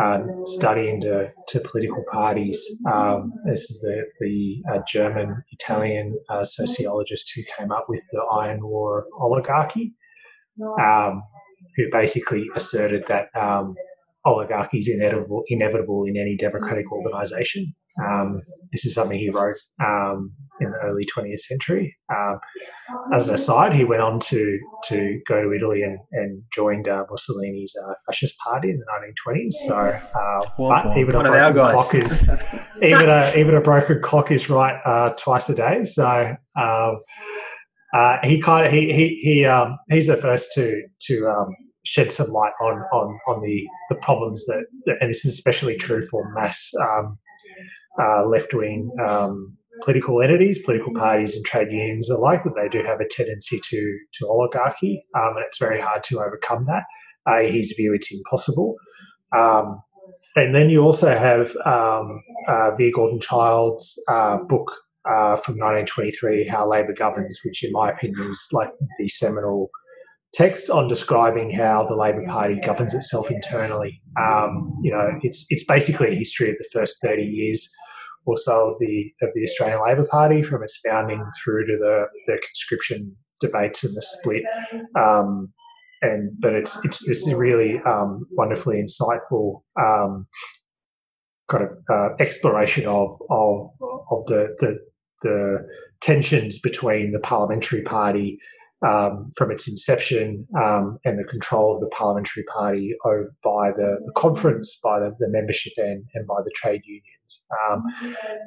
[0.00, 2.58] uh, study into to political parties.
[2.90, 8.22] Um, this is the the uh, German Italian uh, sociologist who came up with the
[8.32, 9.94] Iron Law of oligarchy
[10.60, 11.22] um,
[11.76, 13.74] who basically asserted that um,
[14.24, 17.74] oligarchy is inevitable, inevitable in any democratic organisation.
[18.02, 18.40] Um,
[18.72, 21.94] this is something he wrote um, in the early 20th century.
[22.10, 22.38] Um,
[23.14, 24.58] as an aside, he went on to
[24.88, 28.86] to go to Italy and, and joined uh, Mussolini's uh, fascist party in the
[29.30, 29.52] 1920s.
[29.66, 31.74] So, uh, Well, but even a our broken guys.
[31.74, 32.30] clock is
[32.82, 35.84] even a even a broken clock is right uh, twice a day.
[35.84, 36.36] So.
[37.92, 41.48] Uh, he kind of he he he um, he's the first to to um,
[41.84, 44.64] shed some light on on on the the problems that
[45.00, 47.18] and this is especially true for mass um,
[48.00, 52.84] uh, left wing um, political entities, political parties, and trade unions alike that they do
[52.84, 56.84] have a tendency to to oligarchy, um, and it's very hard to overcome that.
[57.26, 58.76] Uh, his view, it's impossible.
[59.36, 59.82] Um,
[60.34, 62.90] and then you also have um, uh, V.
[62.90, 64.72] Gordon Childe's uh, book
[65.04, 69.70] uh, from 1923, How Labor Governs, which, in my opinion, is like the seminal
[70.34, 74.00] text on describing how the Labor Party governs itself internally.
[74.18, 77.68] Um, you know, it's it's basically a history of the first 30 years
[78.24, 82.06] or so of the of the Australian Labor Party, from its founding through to the
[82.26, 84.42] the conscription debates and the split.
[84.96, 85.52] Um,
[86.00, 90.26] and but it's it's this really um, wonderfully insightful um,
[91.48, 93.68] kind of uh, exploration of of
[94.10, 94.78] of the, the
[95.22, 95.66] the
[96.00, 98.38] tensions between the parliamentary party
[98.86, 103.98] um, from its inception um, and the control of the parliamentary party over, by the,
[104.04, 107.42] the conference, by the, the membership and, and by the trade unions.
[107.70, 107.84] Um,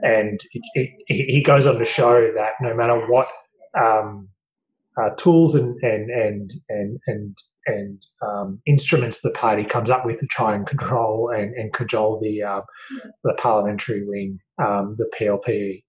[0.03, 0.61] and it,
[1.07, 3.29] it, he goes on to show that no matter what
[3.79, 4.29] um,
[4.97, 10.19] uh, tools and and and and and, and um, instruments the party comes up with
[10.19, 12.61] to try and control and, and cajole the uh,
[13.23, 15.83] the parliamentary wing, um, the PLP,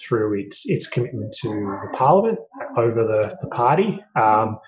[0.00, 2.38] through its its commitment to the parliament
[2.76, 4.58] over the the party, um,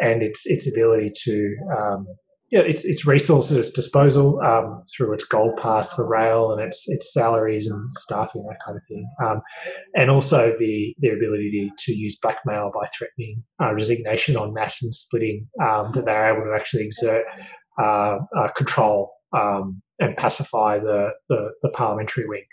[0.00, 2.06] and its its ability to um,
[2.50, 6.84] yeah, its its resources its disposal um, through its gold pass for rail and its
[6.88, 9.40] its salaries and staffing that kind of thing, um,
[9.94, 14.80] and also the their ability to, to use blackmail by threatening uh, resignation on mass
[14.82, 17.24] and splitting um, that they're able to actually exert
[17.82, 22.44] uh, uh, control um, and pacify the, the, the parliamentary wing.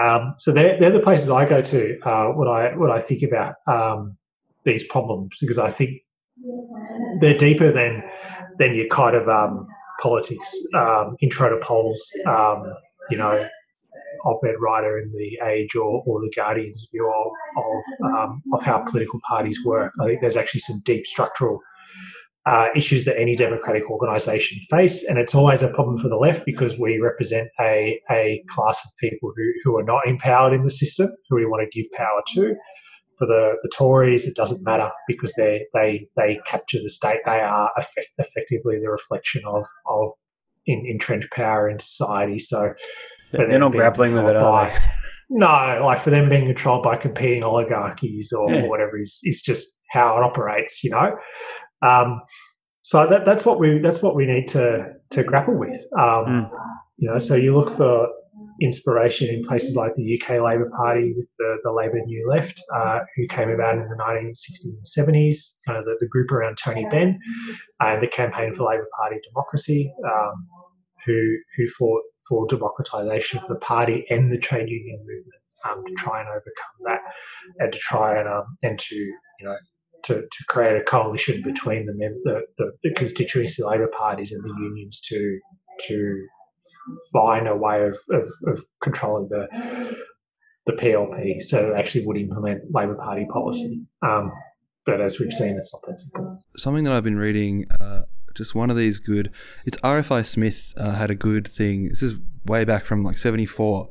[0.00, 3.22] Um, so they're, they're the places I go to uh, when I when I think
[3.22, 4.16] about um,
[4.64, 6.02] these problems because I think
[7.20, 8.02] they're deeper than
[8.58, 9.66] than your kind of um,
[10.00, 12.00] politics um, intro to polls.
[12.26, 12.74] Um,
[13.10, 13.48] you know,
[14.24, 18.78] op-ed writer in the Age or, or the Guardian's view of of, um, of how
[18.78, 19.92] political parties work.
[20.00, 21.60] I think there's actually some deep structural
[22.46, 26.44] uh, issues that any democratic organisation face, and it's always a problem for the left
[26.46, 30.70] because we represent a a class of people who who are not empowered in the
[30.70, 32.54] system, who we want to give power to.
[33.18, 37.20] For the, the Tories, it doesn't matter because they they they capture the state.
[37.24, 40.10] They are effect, effectively the reflection of of
[40.66, 42.38] in, entrenched power in society.
[42.38, 42.74] So
[43.32, 44.78] They're not grappling with it, are by- they?
[45.28, 48.60] No, like for them being controlled by competing oligarchies or, Yeah.
[48.62, 51.16] or whatever is is just how it operates, you know.
[51.82, 52.20] Um,
[52.82, 55.80] so that, that's what we that's what we need to to grapple with.
[55.98, 56.50] Um, Mm.
[56.98, 58.08] You know, so you look for
[58.60, 63.00] inspiration in places like the UK Labor Party with the, the Labor New Left, uh,
[63.14, 66.86] who came about in the 1960s and 70s, kind of the, the group around Tony
[66.90, 67.18] Benn,
[67.80, 70.46] and the Campaign for Labor Party Democracy, um,
[71.04, 75.94] who who fought for democratisation of the party and the trade union movement um, to
[75.94, 77.00] try and overcome that,
[77.58, 79.56] and to try and um, and to you know
[80.04, 81.92] to, to create a coalition between the,
[82.24, 85.38] the, the, the constituency Labor parties and the unions to
[85.88, 86.26] to
[87.12, 89.94] find a way of, of, of controlling the
[90.66, 93.86] the PLP so it actually would implement Labor Party policy.
[94.02, 94.32] Um,
[94.84, 96.44] but as we've seen, it's not that simple.
[96.56, 98.02] something that I've been reading, uh,
[98.34, 99.32] just one of these good.
[99.64, 101.88] It's RFI Smith uh, had a good thing.
[101.88, 103.88] This is way back from like '74,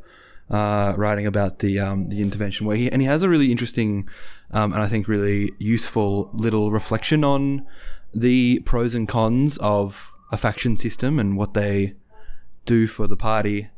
[0.49, 4.08] uh, writing about the um, the intervention where he and he has a really interesting
[4.51, 7.65] um, and I think really useful little reflection on
[8.13, 11.95] the pros and cons of a faction system and what they
[12.65, 13.69] do for the party.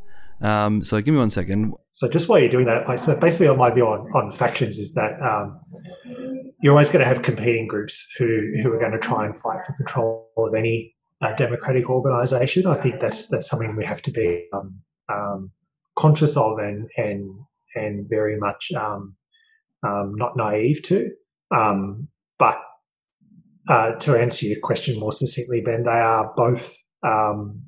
[0.42, 1.74] Um, so give me one second.
[1.94, 4.78] So just while you're doing that, like, so basically, on my view on, on factions
[4.78, 5.60] is that um,
[6.62, 9.66] you're always going to have competing groups who who are going to try and fight
[9.66, 12.68] for control of any uh, democratic organisation.
[12.68, 15.52] I think that's that's something we have to be um, um,
[15.98, 17.32] conscious of and and
[17.76, 19.16] and very much um,
[19.86, 21.10] um not naive to.
[21.56, 22.58] Um, but
[23.70, 27.64] uh, to answer your question more succinctly, Ben, they are both um,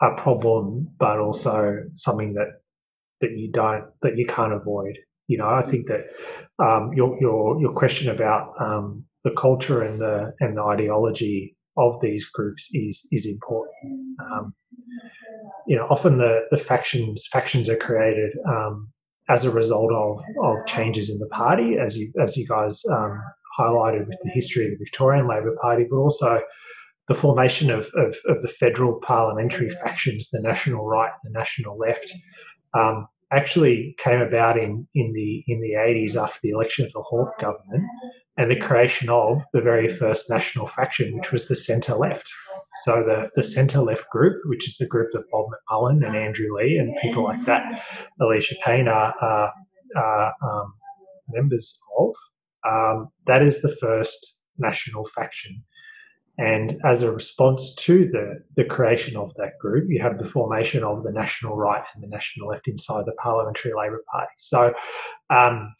[0.00, 2.48] a problem, but also something that
[3.20, 4.96] that you don't that you can't avoid.
[5.26, 6.06] You know, I think that
[6.58, 12.00] um, your your your question about um, the culture and the and the ideology of
[12.00, 13.74] these groups is is important.
[14.20, 14.54] Um,
[15.68, 18.88] you know, often the the factions factions are created um,
[19.28, 23.20] as a result of of changes in the party, as you as you guys um,
[23.58, 26.40] highlighted with the history of the Victorian Labor Party, but also
[27.08, 32.12] the formation of, of, of, the federal parliamentary factions, the national right, the national left,
[32.74, 37.02] um, actually came about in, in the in the 80s after the election of the
[37.02, 37.84] Hawke government
[38.36, 42.30] and the creation of the very first national faction, which was the centre left.
[42.84, 46.54] So the, the centre left group, which is the group that Bob McMullen and Andrew
[46.54, 47.64] Leigh and people like that,
[48.20, 49.52] Alicia Payne are, are,
[49.96, 50.74] are um,
[51.28, 52.14] members of,
[52.66, 55.64] um, that is the first national faction.
[56.38, 60.84] And as a response to the, the creation of that group, you have the formation
[60.84, 64.30] of the national right and the national left inside the Parliamentary Labor Party.
[64.36, 64.72] So,
[65.30, 65.74] um,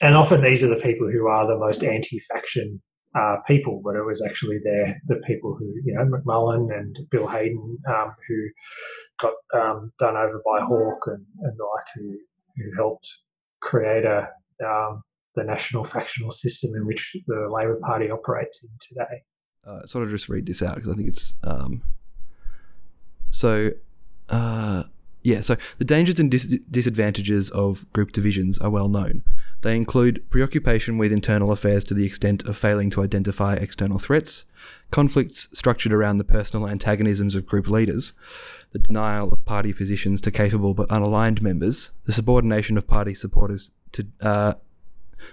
[0.00, 2.80] and often these are the people who are the most anti-faction
[3.16, 7.26] uh, people, but it was actually their the people who you know McMullen and Bill
[7.26, 8.36] Hayden um, who
[9.18, 12.16] got um, done over by Hawke and, and like who
[12.56, 13.08] who helped
[13.60, 14.28] create a
[14.64, 15.02] um,
[15.34, 19.22] the national factional system in which the Labor Party operates in today.
[19.66, 21.82] Uh, sort of just read this out because I think it's um,
[23.30, 23.70] so.
[24.28, 24.84] Uh,
[25.22, 29.24] yeah, so the dangers and dis- disadvantages of group divisions are well known.
[29.66, 34.44] They include preoccupation with internal affairs to the extent of failing to identify external threats,
[34.92, 38.12] conflicts structured around the personal antagonisms of group leaders,
[38.70, 43.72] the denial of party positions to capable but unaligned members, the subordination of party supporters
[43.90, 44.54] to uh,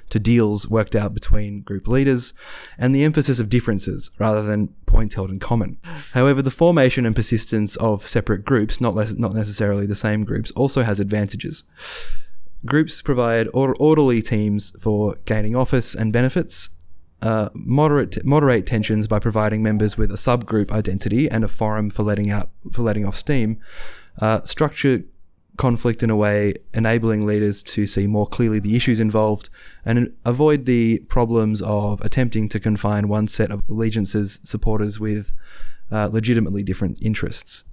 [0.09, 2.33] to deals worked out between group leaders,
[2.79, 5.77] and the emphasis of differences rather than points held in common.
[6.13, 10.81] However, the formation and persistence of separate groups, not, not necessarily the same groups, also
[10.81, 11.65] has advantages.
[12.65, 16.69] Groups provide or- orderly teams for gaining office and benefits,
[17.21, 22.03] uh, moderate moderate tensions by providing members with a subgroup identity and a forum for
[22.03, 23.57] letting out for letting off steam.
[24.21, 25.03] Uh, structure
[25.57, 29.49] conflict in a way enabling leaders to see more clearly the issues involved
[29.85, 35.31] and avoid the problems of attempting to confine one set of allegiances supporters with
[35.91, 37.63] uh, legitimately different interests.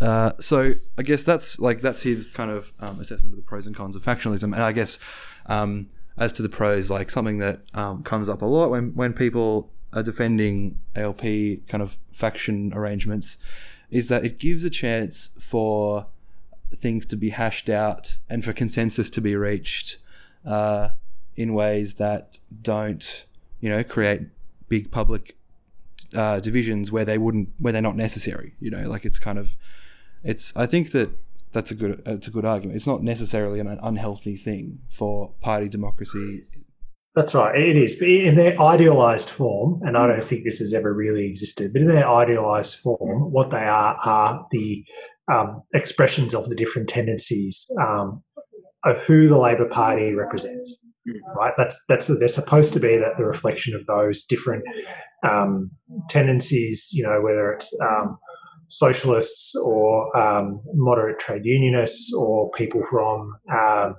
[0.00, 3.66] Uh, so I guess that's like that's his kind of um, assessment of the pros
[3.66, 4.98] and cons of factionalism, and I guess
[5.46, 9.12] um, as to the pros, like something that um, comes up a lot when when
[9.12, 11.22] people are defending ALP
[11.66, 13.38] kind of faction arrangements,
[13.90, 16.06] is that it gives a chance for
[16.74, 19.96] things to be hashed out and for consensus to be reached
[20.44, 20.90] uh,
[21.36, 23.24] in ways that don't,
[23.60, 24.22] you know, create
[24.68, 25.36] big public
[26.14, 28.54] uh, divisions where they wouldn't, where they're not necessary.
[28.60, 29.54] You know, like it's kind of,
[30.22, 30.52] it's.
[30.56, 31.10] I think that
[31.52, 32.76] that's a good, it's a good argument.
[32.76, 36.42] It's not necessarily an unhealthy thing for party democracy.
[37.14, 37.58] That's right.
[37.58, 41.72] It is in their idealized form, and I don't think this has ever really existed.
[41.72, 44.84] But in their idealized form, what they are are the
[45.32, 48.22] um, expressions of the different tendencies um,
[48.84, 50.84] of who the Labor Party represents.
[51.34, 54.62] Right, that's that's they're supposed to be that the reflection of those different
[55.26, 55.70] um,
[56.10, 56.90] tendencies.
[56.92, 58.18] You know, whether it's um,
[58.68, 63.96] socialists or um, moderate trade unionists or people from um,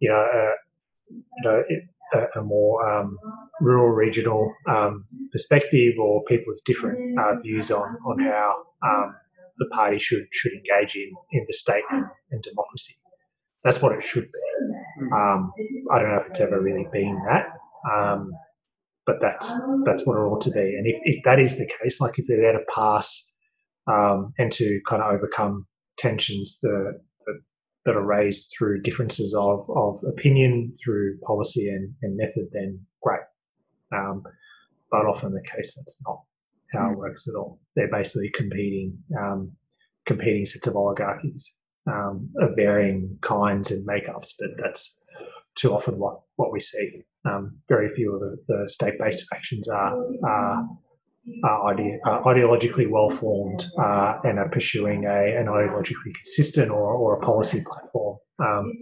[0.00, 0.26] you know,
[1.10, 1.62] you know
[2.12, 3.08] a, a more
[3.60, 4.52] rural regional
[5.30, 9.12] perspective or people with different uh, views on on how
[9.60, 12.94] the party should should engage in in the state and, and democracy.
[13.62, 14.38] That's what it should be.
[15.14, 15.52] Um,
[15.92, 17.46] I don't know if it's ever really been that,
[17.94, 18.32] um,
[19.06, 19.48] but that's
[19.84, 20.60] that's what it ought to be.
[20.60, 23.29] And if, if that is the case, like if they're there to pass
[23.86, 25.66] um, and to kind of overcome
[25.96, 27.40] tensions that, that,
[27.84, 33.20] that are raised through differences of, of opinion, through policy and, and method, then great.
[33.92, 34.22] Um,
[34.90, 36.22] but often the case that's not
[36.72, 36.98] how it hmm.
[36.98, 37.60] works at all.
[37.76, 39.52] They're basically competing um,
[40.06, 41.56] competing sets of oligarchies
[41.86, 45.00] um, of varying kinds and makeups, but that's
[45.54, 47.02] too often what, what we see.
[47.24, 50.68] Um, very few of the, the state based factions are, are,
[51.44, 56.92] are, ide- are ideologically well formed uh, and are pursuing a, an ideologically consistent or,
[56.92, 58.72] or a policy platform um,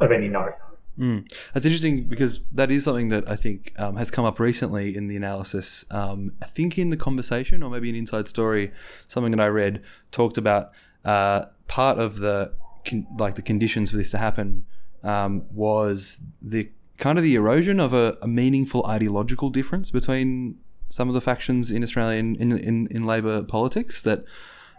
[0.00, 0.52] of any note.
[0.98, 1.30] Mm.
[1.54, 5.06] That's interesting because that is something that I think um, has come up recently in
[5.06, 5.84] the analysis.
[5.90, 8.72] Um, I think in the conversation or maybe an inside story,
[9.06, 10.72] something that I read talked about
[11.04, 12.52] uh, part of the
[12.84, 14.64] con- like the conditions for this to happen
[15.04, 20.56] um, was the kind of the erosion of a, a, meaningful ideological difference between
[20.88, 24.24] some of the factions in Australian in in, in Labor politics that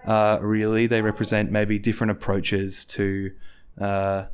[0.06, 3.32] uh, really they represent maybe different approaches to.
[3.80, 4.26] Uh,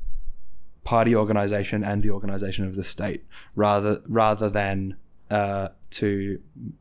[0.83, 4.95] party organization and the organization of the state rather rather than
[5.29, 6.39] uh, to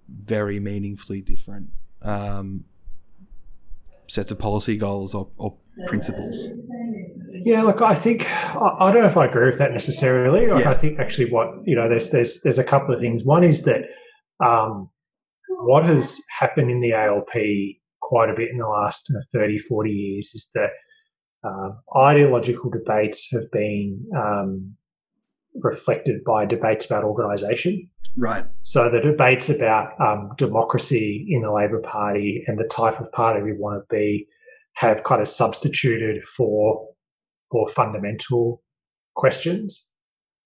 [0.08, 1.70] very meaningfully different
[2.02, 2.64] um,
[4.06, 6.46] sets of policy goals or, or, principles.
[7.32, 10.46] Yeah, look, I think I, I, don't know if I agree with that necessarily.
[10.46, 10.70] Yeah.
[10.70, 13.24] I think actually, what you know, there's there's there's a couple of things.
[13.24, 13.82] One is that
[14.40, 14.90] um,
[15.48, 17.32] what has happened in the ALP
[18.02, 20.70] quite a bit in the last 30, 40 years is that
[21.42, 24.74] uh, ideological debates have been um,
[25.54, 27.88] reflected by debates about organisation.
[28.16, 28.44] Right.
[28.62, 33.42] So the debates about um, democracy in the Labor Party and the type of party
[33.42, 34.26] we want to be
[34.74, 36.88] have kind of substituted for
[37.52, 38.62] more fundamental
[39.14, 39.84] questions,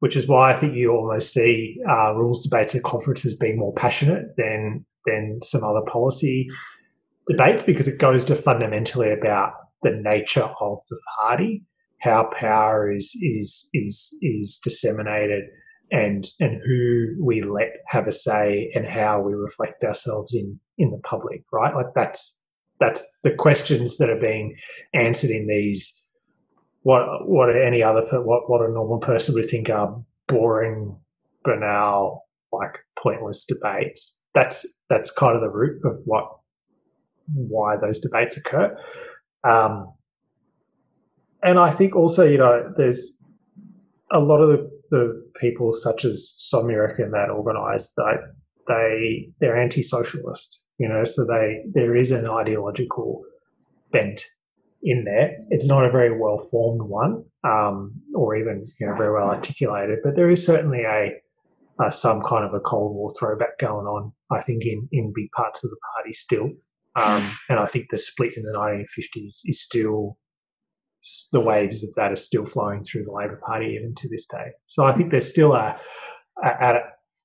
[0.01, 3.75] which is why I think you almost see uh, rules debates at conferences being more
[3.75, 6.49] passionate than than some other policy
[7.29, 11.63] debates because it goes to fundamentally about the nature of the party,
[12.01, 15.45] how power is is is is disseminated,
[15.91, 20.91] and and who we let have a say, and how we reflect ourselves in in
[20.91, 21.43] the public.
[21.53, 22.43] Right, like that's
[22.81, 24.57] that's the questions that are being
[24.95, 25.95] answered in these.
[26.89, 30.97] What what any other what what a normal person would think are boring,
[31.45, 34.23] banal, like pointless debates.
[34.33, 36.25] That's that's kind of the root of what
[37.35, 38.75] why those debates occur.
[39.47, 39.93] Um,
[41.43, 43.19] and I think also, you know, there's
[44.11, 48.33] a lot of the, the people such as Somyurek and that organise that
[48.67, 53.25] they they're anti-socialist, you know, so they there is an ideological
[53.93, 54.25] bent
[54.83, 55.37] in there.
[55.51, 59.99] It's not a very well formed one, um, or even you know very well articulated,
[60.03, 61.13] but there is certainly a,
[61.85, 64.13] a, some kind of a Cold War throwback going on.
[64.31, 66.51] I think in in big parts of the party still.
[66.97, 70.19] Um, and I think the split in the 1950s is still
[71.33, 74.53] the waves of that are still flowing through the Labor Party even to this day.
[74.67, 75.79] So I think there's still a,
[76.43, 76.81] a at a,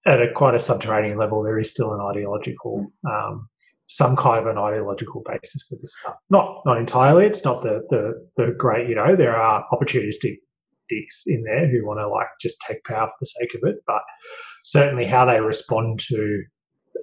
[0.05, 3.49] at a quite a subterranean level there is still an ideological um,
[3.95, 6.15] some kind of an ideological basis for this stuff.
[6.29, 7.25] Not not entirely.
[7.25, 8.89] It's not the the the great.
[8.89, 10.37] You know, there are opportunistic
[10.89, 13.77] dicks in there who want to like just take power for the sake of it,
[13.85, 14.01] but
[14.63, 16.43] certainly how they respond to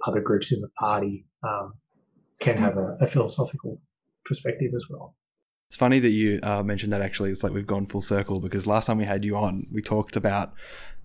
[0.07, 1.75] other groups in the party um,
[2.41, 3.81] can have a, a philosophical
[4.25, 5.15] perspective as well.
[5.71, 7.31] It's funny that you uh, mentioned that actually.
[7.31, 10.17] It's like we've gone full circle because last time we had you on, we talked
[10.17, 10.53] about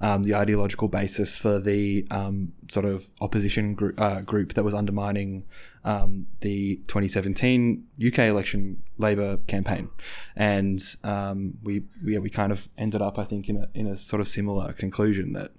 [0.01, 4.73] um, the ideological basis for the um, sort of opposition group, uh, group that was
[4.73, 5.43] undermining
[5.83, 9.87] um, the 2017 UK election Labor campaign.
[10.35, 13.99] And um, we, we, we kind of ended up, I think, in a, in a
[13.99, 15.51] sort of similar conclusion that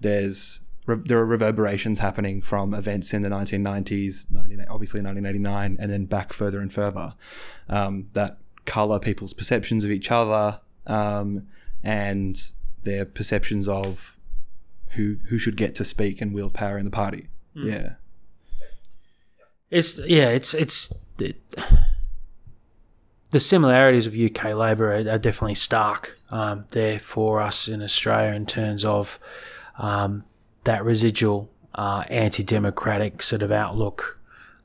[0.00, 6.04] there's there are reverberations happening from events in the 1990s, 19, obviously 1989, and then
[6.04, 7.14] back further and further
[7.68, 8.38] um, that
[8.70, 11.48] color people's perceptions of each other um,
[11.82, 12.50] and
[12.84, 14.16] their perceptions of
[14.92, 17.26] who who should get to speak and wield power in the party.
[17.56, 17.72] Mm.
[17.72, 17.92] Yeah,
[19.70, 20.94] it's yeah, it's it's.
[21.18, 21.36] It,
[23.30, 28.34] the similarities of UK Labor are, are definitely stark um, there for us in Australia
[28.34, 29.20] in terms of
[29.78, 30.24] um,
[30.64, 34.18] that residual uh, anti-democratic sort of outlook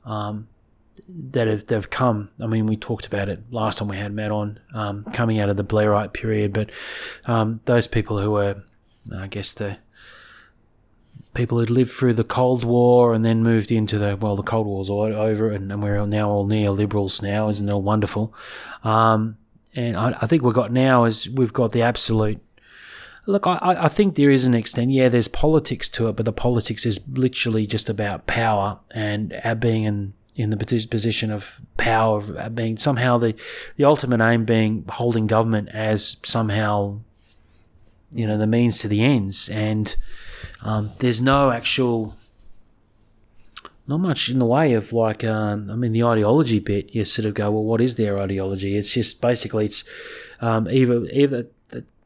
[0.04, 0.48] um,
[1.08, 2.30] that have they've come.
[2.40, 5.48] I mean, we talked about it last time we had Matt on, um, coming out
[5.48, 6.70] of the Blairite period, but
[7.26, 8.62] um, those people who were,
[9.16, 9.78] I guess, the
[11.34, 14.66] people who'd lived through the Cold War and then moved into the well, the Cold
[14.66, 18.34] War's all over, and, and we're now all neoliberals now, isn't it all wonderful?
[18.84, 19.36] Um,
[19.74, 22.40] and I, I think we've got now is we've got the absolute
[23.26, 24.92] Look, I, I think there is an extent.
[24.92, 29.82] Yeah, there's politics to it, but the politics is literally just about power and being
[29.82, 33.34] in in the position of power, of being somehow the
[33.76, 37.00] the ultimate aim being holding government as somehow
[38.12, 39.96] you know the means to the ends, and
[40.62, 42.14] um, there's no actual
[43.88, 46.94] not much in the way of like um, I mean the ideology bit.
[46.94, 48.76] You sort of go, well, what is their ideology?
[48.76, 49.84] It's just basically it's
[50.40, 51.46] um, either either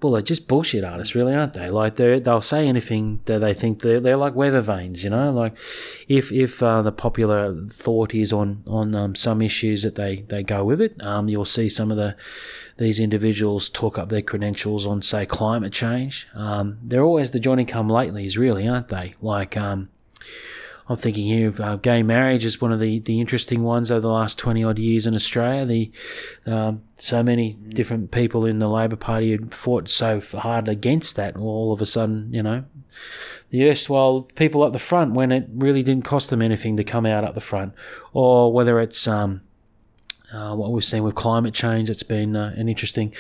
[0.03, 1.71] well, they're just bullshit artists, really, aren't they?
[1.71, 5.31] Like they they'll say anything that they think they're, they're like weather vanes, you know.
[5.31, 5.57] Like
[6.09, 10.43] if if uh, the popular thought is on on um, some issues that they they
[10.43, 12.17] go with it, um, you'll see some of the
[12.79, 16.27] these individuals talk up their credentials on say climate change.
[16.35, 19.15] Um, they're always the Johnny Come Latelys, really, aren't they?
[19.21, 19.91] Like um,
[20.91, 24.01] I'm thinking here of uh, gay marriage is one of the, the interesting ones over
[24.01, 25.65] the last 20 odd years in Australia.
[25.65, 25.93] The
[26.53, 31.37] um, So many different people in the Labor Party had fought so hard against that,
[31.37, 32.65] all of a sudden, you know,
[33.51, 37.07] the erstwhile people up the front when it really didn't cost them anything to come
[37.07, 37.73] out up the front,
[38.13, 39.43] or whether it's um,
[40.33, 41.91] uh, what we've seen with climate change.
[41.91, 43.15] It's been uh, an interesting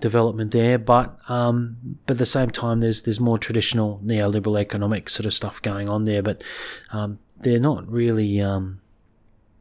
[0.00, 5.10] development there, but um, but at the same time, there's there's more traditional neoliberal economic
[5.10, 6.44] sort of stuff going on there, but
[6.92, 8.40] um, they're not really.
[8.40, 8.80] Um,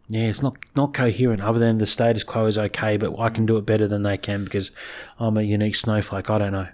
[0.10, 1.42] yeah, it's not not coherent.
[1.42, 4.18] Other than the status quo is okay, but I can do it better than they
[4.18, 4.72] can because
[5.20, 6.30] I'm a unique snowflake.
[6.30, 6.68] I don't know.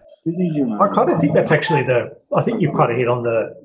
[0.81, 2.17] I kind of think that's actually the.
[2.35, 3.55] I think you've kind of hit on the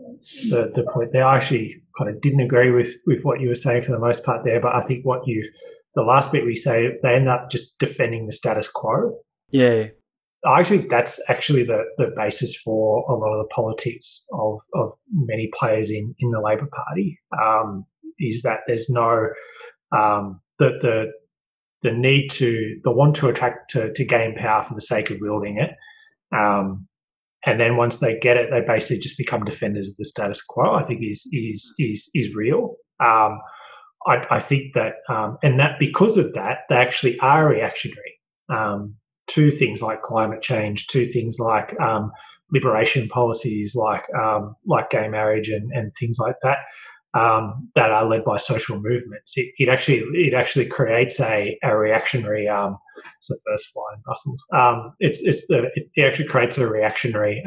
[0.51, 1.25] the, the point there.
[1.25, 4.25] I actually kind of didn't agree with with what you were saying for the most
[4.25, 5.51] part there, but I think what you
[5.95, 9.19] the last bit we say they end up just defending the status quo.
[9.51, 9.87] Yeah,
[10.45, 14.61] I actually think that's actually the, the basis for a lot of the politics of,
[14.75, 17.87] of many players in, in the Labor Party um,
[18.19, 19.29] is that there's no
[19.97, 21.13] um, the, the
[21.83, 25.19] the need to the want to attract to, to gain power for the sake of
[25.21, 25.71] wielding it.
[26.37, 26.89] Um,
[27.45, 30.75] and then once they get it, they basically just become defenders of the status quo.
[30.75, 32.77] I think is is is is real.
[33.05, 33.39] Um,
[34.07, 38.97] I, I think that, um, and that because of that, they actually are reactionary um,
[39.29, 42.13] to things like climate change, to things like um,
[42.51, 46.59] liberation policies, like um, like gay marriage and, and things like that,
[47.15, 49.33] um, that are led by social movements.
[49.37, 52.47] It, it, actually it actually creates a, a reactionary.
[52.47, 54.45] It's the first fly in Brussels.
[55.01, 57.43] it's it's the it actually creates a reactionary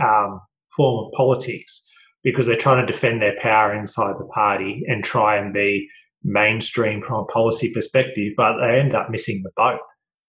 [0.75, 1.89] form of politics
[2.23, 5.87] because they're trying to defend their power inside the party and try and be
[6.25, 9.79] mainstream from a policy perspective, but they end up missing the boat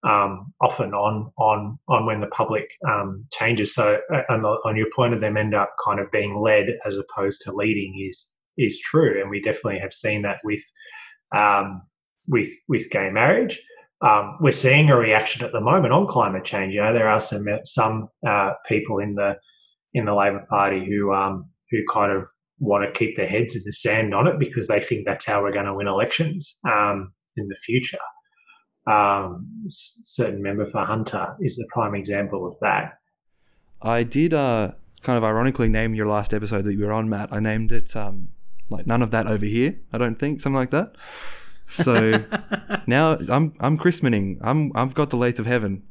[0.07, 3.73] um, often on on on when the public um, changes.
[3.73, 6.97] So, uh, on, on, your point of them end up kind of being led as
[6.97, 10.61] opposed to leading is is true, and we definitely have seen that with
[11.35, 11.81] um,
[12.27, 13.59] with with gay marriage.
[14.01, 16.75] Um, we're seeing a reaction at the moment on climate change.
[16.75, 19.37] You know, there are some some uh, people in the
[19.93, 22.27] in the Labor Party who um, who kind of
[22.59, 25.41] want to keep their heads in the sand on it because they think that's how
[25.41, 27.99] we're going to win elections um, in the future.
[28.87, 32.99] Um, certain member for Hunter is the prime example of that.
[33.81, 34.71] I did uh,
[35.03, 37.31] kind of ironically name your last episode that you were on, Matt.
[37.31, 38.29] I named it um,
[38.69, 39.75] like none of that over here.
[39.93, 40.95] I don't think something like that.
[41.67, 42.25] So
[42.87, 44.39] now I'm I'm christening.
[44.41, 45.83] I'm I've got the lathe of heaven.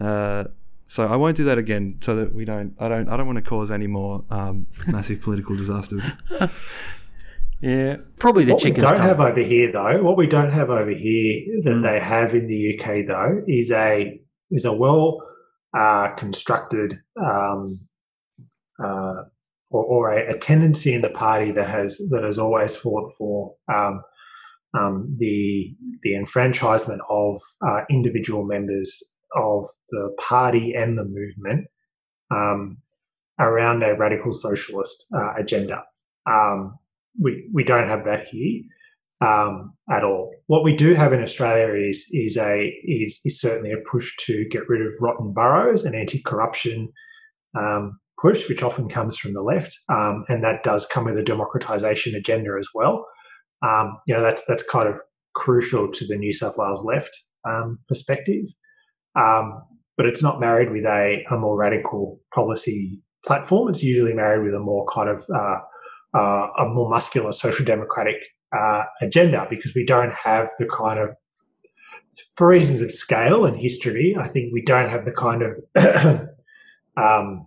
[0.00, 0.44] Uh,
[0.88, 2.74] so I won't do that again, so that we don't.
[2.78, 3.08] I don't.
[3.08, 6.02] I don't want to cause any more um, massive political disasters.
[7.60, 8.84] Yeah, probably the what chickens.
[8.84, 10.02] we don't have over here, though.
[10.02, 11.82] What we don't have over here that mm.
[11.82, 14.20] they have in the UK, though, is a
[14.50, 15.20] is a well
[15.76, 17.80] uh, constructed um,
[18.82, 19.24] uh,
[19.70, 23.56] or, or a, a, tendency in the party that has that has always fought for
[23.72, 24.02] um,
[24.78, 25.74] um, the
[26.04, 29.02] the enfranchisement of uh, individual members
[29.36, 31.66] of the party and the movement
[32.30, 32.78] um,
[33.38, 35.84] around a radical socialist uh, agenda.
[36.30, 36.78] Um,
[37.20, 38.62] we we don't have that here
[39.20, 40.30] um, at all.
[40.46, 44.46] What we do have in Australia is is a is is certainly a push to
[44.50, 46.88] get rid of rotten boroughs and anti-corruption
[47.56, 51.22] um, push, which often comes from the left, um, and that does come with a
[51.22, 53.06] democratisation agenda as well.
[53.62, 54.96] Um, you know that's that's kind of
[55.34, 57.10] crucial to the New South Wales left
[57.88, 58.44] perspective.
[59.18, 59.62] Um,
[59.96, 63.68] but it's not married with a, a more radical policy platform.
[63.68, 65.58] It's usually married with a more kind of uh,
[66.16, 68.16] uh, a more muscular social democratic
[68.56, 71.10] uh, agenda because we don't have the kind of
[72.36, 74.16] for reasons of scale and history.
[74.18, 76.28] I think we don't have the kind of
[76.96, 77.46] um,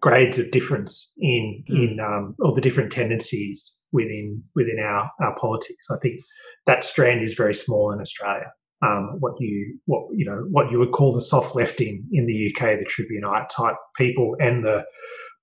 [0.00, 1.92] grades of difference in mm.
[1.92, 5.86] in um, all the different tendencies within within our, our politics.
[5.90, 6.20] I think
[6.66, 8.50] that strand is very small in Australia
[8.84, 12.52] um, what you what you know what you would call the soft left in the
[12.52, 14.84] UK, the Tribuneite type people, and the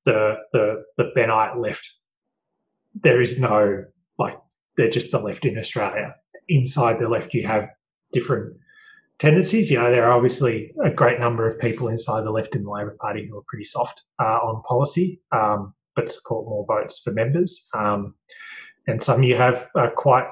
[0.05, 1.91] the the the Bennite left.
[3.03, 3.85] There is no
[4.19, 4.37] like
[4.77, 6.15] they're just the left in Australia.
[6.47, 7.69] Inside the left, you have
[8.11, 8.57] different
[9.19, 9.71] tendencies.
[9.71, 12.69] You know, there are obviously a great number of people inside the left in the
[12.69, 17.11] Labor Party who are pretty soft uh, on policy, um, but support more votes for
[17.11, 17.67] members.
[17.73, 18.15] Um,
[18.87, 20.25] and some you have uh, quite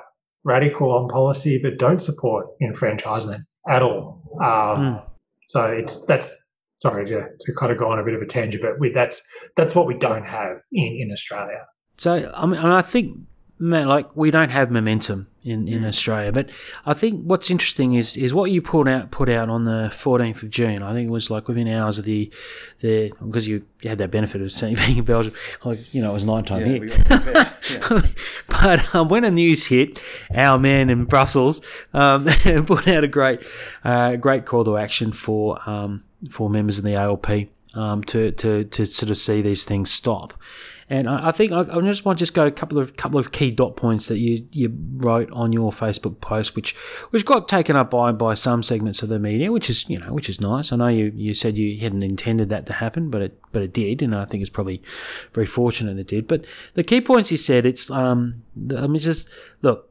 [0.44, 4.22] radical on policy but don't support enfranchisement at all.
[4.42, 5.06] Um, mm.
[5.48, 6.36] So it's that's
[6.78, 9.22] sorry to, to kind of go on a bit of a tangent, but we, that's
[9.58, 11.66] that's what we don't have in, in Australia.
[11.98, 13.18] So I mean, and I think
[13.60, 16.32] man, like we don't have momentum in, in Australia.
[16.32, 16.50] But
[16.86, 20.44] I think what's interesting is is what you put out put out on the 14th
[20.44, 20.82] of June.
[20.82, 22.32] I think it was like within hours of the
[22.80, 25.34] the because you, you had that benefit of seeing, being in Belgium,
[25.64, 26.80] like you know it was night time here.
[28.62, 30.02] but um, when the news hit,
[30.34, 31.62] our man in Brussels
[31.94, 32.26] um,
[32.66, 33.44] put out a great
[33.84, 37.30] uh, great call to action for um, for members of the ALP
[37.74, 40.34] um, to, to to sort of see these things stop.
[40.90, 43.20] And I, I think I, I, just want to just go a couple of couple
[43.20, 46.76] of key dot points that you you wrote on your Facebook post, which
[47.12, 50.12] which got taken up by by some segments of the media, which is you know
[50.12, 50.72] which is nice.
[50.72, 53.72] I know you, you said you hadn't intended that to happen, but it but it
[53.72, 54.82] did, and I think it's probably
[55.34, 56.28] very fortunate it did.
[56.28, 58.42] But the key points you said, it's um,
[58.76, 59.30] I mean just
[59.62, 59.86] look.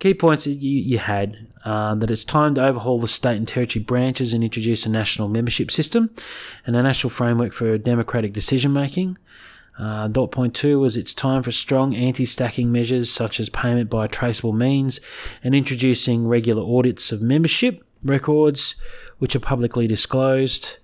[0.00, 3.46] Key points that you, you had uh, that it's time to overhaul the state and
[3.46, 6.08] territory branches and introduce a national membership system
[6.64, 9.18] and a national framework for democratic decision making.
[9.80, 14.06] Uh, dot point two was it's time for strong anti-stacking measures such as payment by
[14.06, 15.00] traceable means
[15.42, 18.74] and introducing regular audits of membership records
[19.18, 20.76] which are publicly disclosed.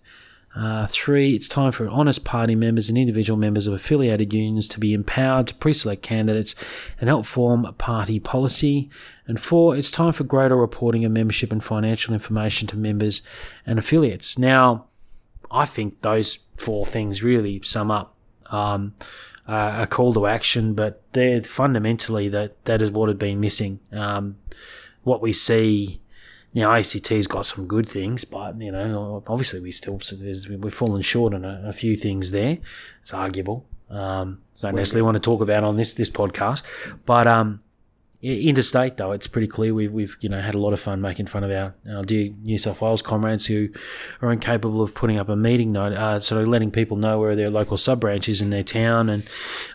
[0.54, 4.80] Uh, three, it's time for honest party members and individual members of affiliated unions to
[4.80, 6.54] be empowered to pre-select candidates
[6.98, 8.88] and help form party policy.
[9.26, 13.20] And four, it's time for greater reporting of membership and financial information to members
[13.66, 14.38] and affiliates.
[14.38, 14.86] Now,
[15.50, 18.15] I think those four things really sum up
[18.50, 18.94] um,
[19.46, 23.80] uh, a call to action, but they're fundamentally that that is what had been missing.
[23.92, 24.36] Um,
[25.02, 26.00] what we see,
[26.52, 30.00] you know, ACT's got some good things, but you know, obviously we still
[30.58, 32.58] we've fallen short on a, a few things there.
[33.02, 33.66] It's arguable.
[33.88, 36.62] Um, don't necessarily want to talk about on this this podcast,
[37.04, 37.60] but um,
[38.22, 39.74] interstate though it's pretty clear.
[39.74, 42.30] We've, we've you know had a lot of fun making fun of our, our dear
[42.42, 43.68] New South Wales comrades who
[44.22, 47.36] are incapable of putting up a meeting note uh, sort of letting people know where
[47.36, 49.08] their local sub branch is in their town.
[49.08, 49.28] And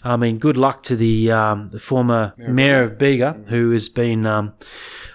[0.03, 3.89] I mean good luck to the, um, the former Mayor, Mayor of Bega who has
[3.89, 4.53] been um,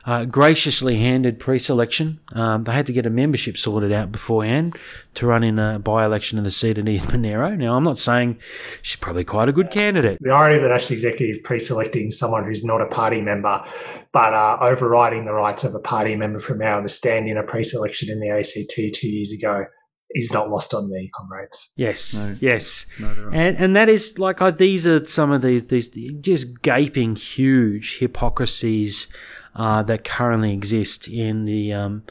[0.06, 2.20] uh, graciously handed pre-selection.
[2.32, 4.76] Um, they had to get a membership sorted out beforehand
[5.14, 7.56] to run in a by-election in the seat of Monaro.
[7.56, 8.38] Now, I'm not saying
[8.82, 10.18] she's probably quite a good candidate.
[10.20, 13.64] The irony of the National Executive pre-selecting someone who's not a party member,
[14.12, 18.08] but uh, overriding the rights of a party member from our understanding in a pre-selection
[18.08, 19.64] in the ACT two years ago
[20.12, 21.72] is not lost on me, comrades.
[21.76, 22.36] Yes, no.
[22.40, 25.88] yes, no, and and that is like uh, these are some of these these
[26.20, 29.08] just gaping huge hypocrisies
[29.56, 32.02] uh, that currently exist in the um,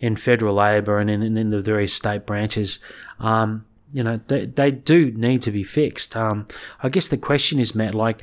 [0.00, 2.78] in federal labour and in, in, the various state branches.
[3.18, 6.14] Um, you know, they, they do need to be fixed.
[6.14, 6.46] Um,
[6.82, 8.22] I guess the question is, Matt, like,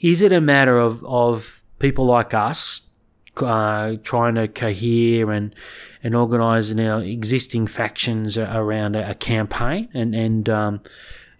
[0.00, 2.88] is it a matter of, of people like us
[3.36, 5.54] uh, trying to cohere and
[6.02, 10.80] and organise you know, existing factions around a, a campaign and and um,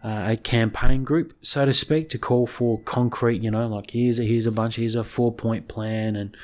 [0.02, 4.18] uh, a campaign group, so to speak, to call for concrete, you know, like here's
[4.18, 6.36] a here's a bunch, here's a four point plan, and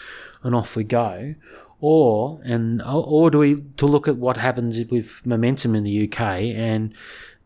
[0.43, 1.35] and off we go,
[1.81, 6.21] or and or do we to look at what happens with momentum in the UK
[6.21, 6.95] and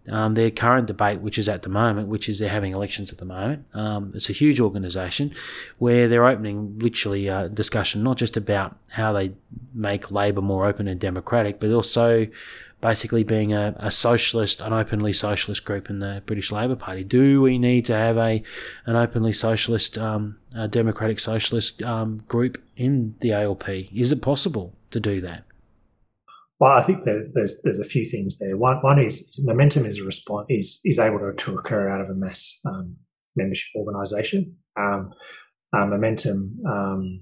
[0.09, 3.19] um, their current debate, which is at the moment, which is they're having elections at
[3.19, 3.67] the moment.
[3.75, 5.33] Um, it's a huge organisation
[5.79, 9.33] where they're opening literally a discussion not just about how they
[9.75, 12.27] make Labor more open and democratic, but also
[12.81, 17.05] basically being a, a, socialist, an openly socialist group in the British Labor Party.
[17.05, 18.43] Do we need to have a
[18.87, 20.39] an openly socialist, um,
[20.71, 23.69] democratic socialist um, group in the ALP?
[23.69, 25.45] Is it possible to do that?
[26.59, 28.57] Well, I think there's there's, there's a few things there.
[28.57, 32.11] One one is momentum is a response is is able to, to occur out of
[32.11, 32.97] a mass um,
[33.37, 34.57] membership organisation.
[34.79, 35.13] Um,
[35.73, 37.21] uh, momentum um,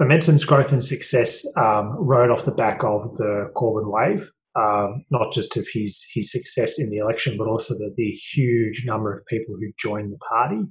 [0.00, 5.32] momentum's growth and success um, rode off the back of the Corbyn wave um, not
[5.32, 9.24] just of his his success in the election, but also the, the huge number of
[9.26, 10.62] people who joined the party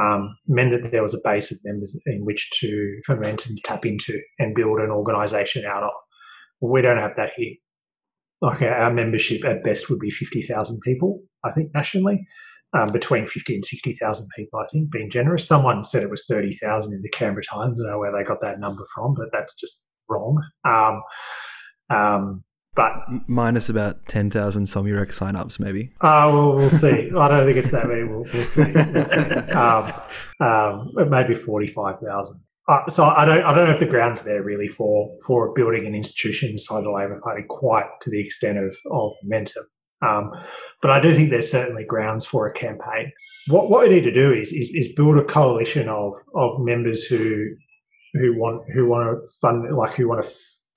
[0.00, 3.86] um, meant that there was a base of members in which to ferment and tap
[3.86, 5.92] into and build an organisation out of.
[6.60, 7.54] We don't have that here.
[8.40, 12.26] Like our, our membership at best would be fifty thousand people, I think nationally.
[12.76, 15.46] Um, between 50 and 60,000 people, I think, being generous.
[15.46, 17.78] Someone said it was 30,000 in the Canberra Times.
[17.78, 20.42] I don't know where they got that number from, but that's just wrong.
[20.64, 21.02] Um,
[21.88, 22.44] um,
[22.74, 22.92] but
[23.26, 25.90] minus about ten thousand Somyurek signups, maybe.
[26.00, 27.10] Uh, well, we'll see.
[27.16, 28.04] I don't think it's that many.
[28.04, 28.72] We'll, we'll see.
[28.72, 29.52] We'll see.
[29.54, 29.92] Um,
[30.40, 32.40] um, maybe forty-five thousand.
[32.66, 33.44] Uh, so I don't.
[33.44, 36.90] I don't know if the grounds there really for for building an institution inside the
[36.90, 39.64] Labor Party quite to the extent of of momentum.
[40.02, 40.32] Um,
[40.82, 43.12] but I do think there's certainly grounds for a campaign.
[43.48, 47.04] What what we need to do is is, is build a coalition of of members
[47.04, 47.46] who
[48.14, 50.30] who want who want to fund like who want to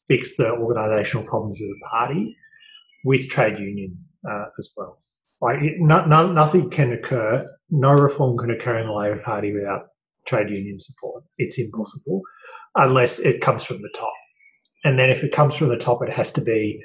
[0.08, 2.36] fix the organisational problems of the party
[3.05, 3.97] with trade union
[4.30, 4.97] uh, as well.
[5.41, 9.53] Like it, no, no, nothing can occur, no reform can occur in the Labor Party
[9.53, 9.88] without
[10.26, 11.24] trade union support.
[11.38, 12.22] It's impossible
[12.76, 14.14] unless it comes from the top.
[14.84, 16.82] And then if it comes from the top, it has to be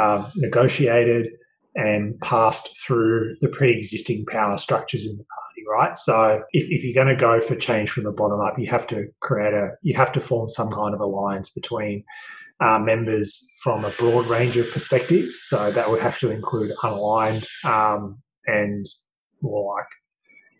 [0.00, 1.28] um, negotiated
[1.74, 5.98] and passed through the pre-existing power structures in the party, right?
[5.98, 8.86] So if, if you're going to go for change from the bottom up, you have
[8.88, 12.04] to create a, you have to form some kind of alliance between
[12.62, 15.42] uh, members from a broad range of perspectives.
[15.48, 18.86] So that would have to include unaligned um, and
[19.40, 19.86] more like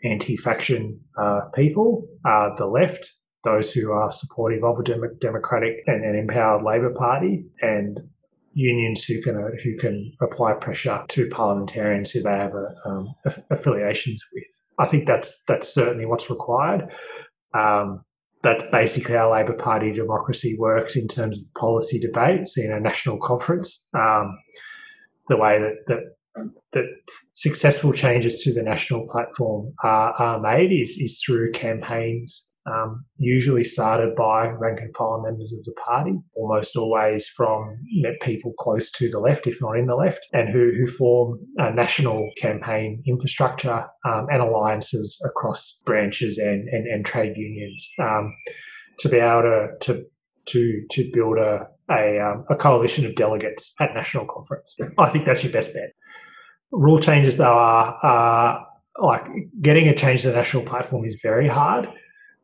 [0.05, 3.13] anti-faction uh, people, uh, the left,
[3.45, 8.01] those who are supportive of a dem- democratic and an empowered Labor Party, and
[8.55, 13.15] unions who can uh, who can apply pressure to parliamentarians who they have uh, um,
[13.51, 14.45] affiliations with.
[14.79, 16.89] I think that's that's certainly what's required.
[17.55, 18.05] Um,
[18.43, 23.19] that's basically how Labor Party democracy works in terms of policy debates in a national
[23.19, 24.37] conference, um,
[25.29, 26.01] the way that, that
[26.73, 26.85] that
[27.33, 33.65] successful changes to the national platform are, are made is, is through campaigns um, usually
[33.65, 37.77] started by rank and file members of the party, almost always from
[38.21, 41.73] people close to the left, if not in the left, and who, who form a
[41.73, 48.33] national campaign infrastructure um, and alliances across branches and, and, and trade unions um,
[48.99, 50.05] to be able to, to,
[50.47, 54.77] to, to build a, a, um, a coalition of delegates at national conference.
[54.99, 55.93] I think that's your best bet.
[56.71, 58.67] Rule changes, though, are, are
[58.99, 59.27] like
[59.61, 61.89] getting a change to the national platform is very hard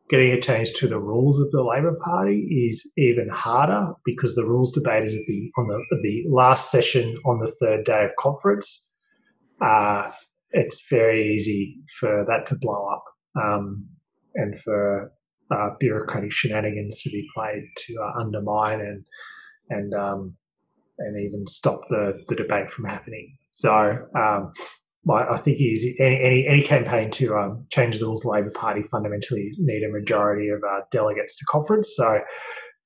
[0.09, 4.45] getting a change to the rules of the Labor Party is even harder because the
[4.45, 8.11] rules debate is at the on the the last session on the third day of
[8.17, 8.91] conference.
[9.61, 10.11] Uh,
[10.51, 13.03] it's very easy for that to blow up
[13.39, 13.85] um,
[14.35, 15.11] and for
[15.51, 19.05] uh, bureaucratic shenanigans to be played to uh, undermine and
[19.69, 20.35] and um,
[20.97, 23.37] and even stop the the debate from happening.
[23.51, 24.51] So um,
[25.09, 29.83] I think is any, any, campaign to um, change the rules Labor Party fundamentally need
[29.83, 31.95] a majority of uh, delegates to conference.
[31.95, 32.19] So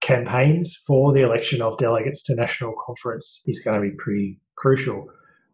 [0.01, 5.07] campaigns for the election of delegates to national conference is going to be pretty crucial.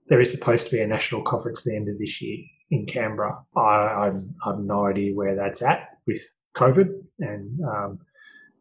[0.10, 2.40] There is supposed to be a national conference at the end of this year
[2.72, 3.40] in Canberra.
[3.56, 6.22] I, I, I have no idea where that's at with
[6.58, 6.90] COVID
[7.20, 8.00] and um,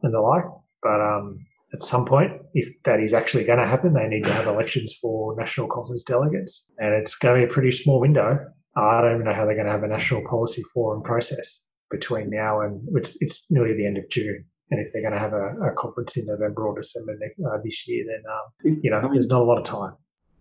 [0.03, 0.45] and the like,
[0.83, 4.33] but um, at some point, if that is actually going to happen, they need to
[4.33, 6.71] have elections for national conference delegates.
[6.79, 8.39] And it's going to be a pretty small window.
[8.77, 12.31] I don't even know how they're going to have a national policy forum process between
[12.31, 14.45] now and it's, it's nearly the end of June.
[14.71, 17.59] And if they're going to have a, a conference in November or December next, uh,
[17.65, 19.95] this year, then um, you know there's not a lot of time.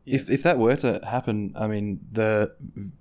[0.05, 2.53] If if that were to happen, I mean, the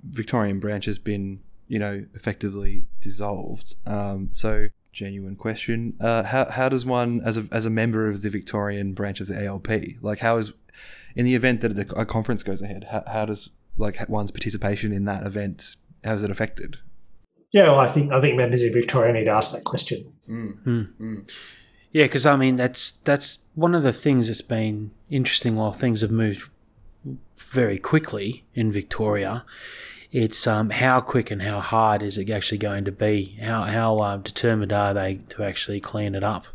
[0.04, 3.74] Victorian branch has been you know effectively dissolved.
[3.86, 5.94] Um, so genuine question.
[6.00, 9.28] Uh, how how does one, as a as a member of the Victorian branch of
[9.28, 9.68] the ALP,
[10.00, 10.52] like how is
[11.14, 15.04] in the event that a conference goes ahead, how, how does like one's participation in
[15.04, 16.78] that event how is it affected?
[17.52, 20.12] Yeah, well, I think I think members of Victoria need to ask that question.
[20.28, 20.64] Mm.
[20.64, 20.88] Mm.
[21.00, 21.32] Mm.
[21.92, 26.00] Yeah, because I mean that's that's one of the things that's been interesting while things
[26.00, 26.48] have moved
[27.36, 29.44] very quickly in Victoria
[30.16, 33.36] it's um, how quick and how hard is it actually going to be?
[33.38, 36.46] How how uh, determined are they to actually clean it up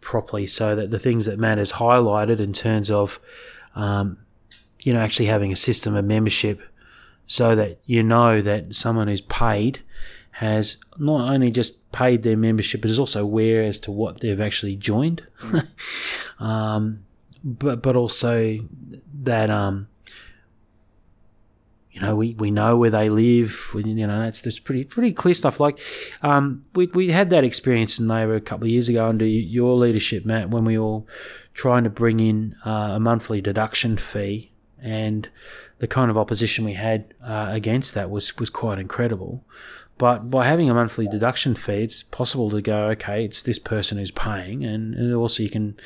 [0.00, 3.20] properly so that the things that Matt has highlighted in terms of,
[3.74, 4.16] um,
[4.80, 6.62] you know, actually having a system of membership,
[7.26, 9.80] so that you know that someone who's paid
[10.30, 14.40] has not only just paid their membership, but is also aware as to what they've
[14.40, 15.22] actually joined,
[16.38, 17.04] um,
[17.44, 18.60] but but also
[19.24, 19.88] that um,
[21.94, 23.70] you know, we, we know where they live.
[23.72, 25.60] We, you know, that's that's pretty pretty clear stuff.
[25.60, 25.78] Like,
[26.22, 29.76] um, we we had that experience in Labor a couple of years ago under your
[29.76, 31.02] leadership, Matt, when we were
[31.54, 34.50] trying to bring in uh, a monthly deduction fee,
[34.82, 35.28] and
[35.78, 39.44] the kind of opposition we had uh, against that was was quite incredible.
[39.96, 43.98] But by having a monthly deduction fee, it's possible to go, okay, it's this person
[43.98, 45.76] who's paying, and, and also you can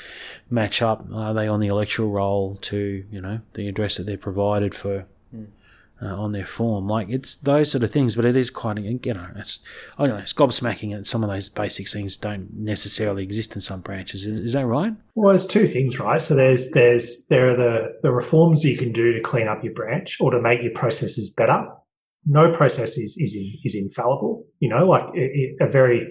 [0.49, 1.05] match up.
[1.13, 5.05] Are they on the electoral roll to you know the address that they're provided for?
[6.01, 6.87] Uh, on their form.
[6.87, 9.59] Like it's those sort of things, but it is quite you know it's
[9.99, 13.61] I don't know it's gobsmacking that some of those basic things don't necessarily exist in
[13.61, 14.25] some branches.
[14.25, 14.93] Is, is, that right?
[15.17, 16.21] Well, there's two things, right?
[16.21, 19.75] So there's there's there are the the reforms you can do to clean up your
[19.75, 21.67] branch or to make your processes better.
[22.25, 24.45] No process is is is infallible.
[24.61, 26.07] You know, like it, it, a very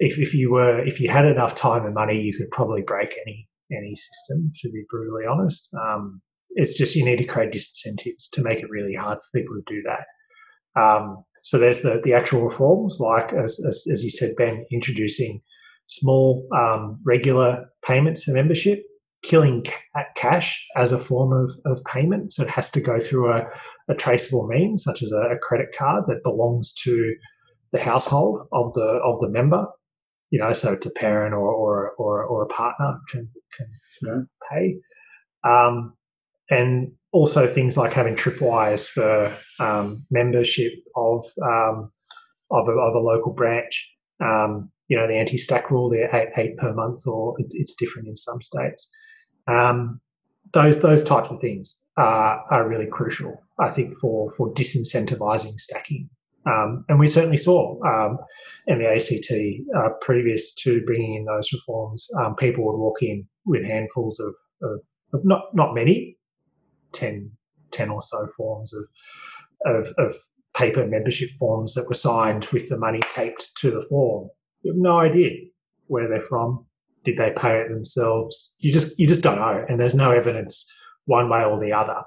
[0.00, 3.10] if if you were if you had enough time and money, you could probably break
[3.24, 4.50] any any system.
[4.62, 5.72] To be brutally honest.
[5.74, 6.22] Um,
[6.54, 9.74] it's just you need to create disincentives to make it really hard for people to
[9.74, 10.80] do that.
[10.80, 15.40] Um, so there's the the actual reforms, like as as, as you said, Ben, introducing
[15.88, 18.82] small um, regular payments for membership
[19.22, 22.32] killing ca- cash as a form of, of payment.
[22.32, 23.46] So it has to go through a,
[23.88, 27.14] a traceable means, such as a, a credit card that belongs to
[27.72, 29.66] the household of the of the member.
[30.30, 33.66] You know, so it's a parent or or or, or a partner can can
[34.00, 34.76] you know, pay.
[35.44, 35.94] Um,
[36.52, 41.90] and also things like having tripwires for um, membership of um,
[42.50, 43.90] of, a, of a local branch.
[44.22, 48.08] Um, you know, the anti-stack rule, the eight, eight per month, or it's, it's different
[48.08, 48.90] in some states.
[49.48, 50.00] Um,
[50.52, 56.10] those those types of things are, are really crucial, I think, for for disincentivizing stacking.
[56.44, 58.18] Um, and we certainly saw um,
[58.66, 59.32] in the ACT
[59.76, 64.34] uh, previous to bringing in those reforms, um, people would walk in with handfuls of,
[64.62, 64.80] of,
[65.14, 66.16] of not not many,
[66.92, 67.30] 10,
[67.70, 68.84] 10 or so forms of,
[69.64, 70.14] of, of
[70.54, 74.28] paper membership forms that were signed with the money taped to the form.
[74.62, 75.30] You have no idea
[75.86, 76.66] where they're from.
[77.04, 78.54] Did they pay it themselves?
[78.60, 80.70] You just you just don't know, and there's no evidence
[81.06, 82.00] one way or the other.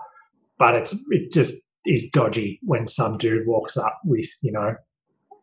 [0.58, 1.54] But it's it just
[1.86, 4.76] is dodgy when some dude walks up with you know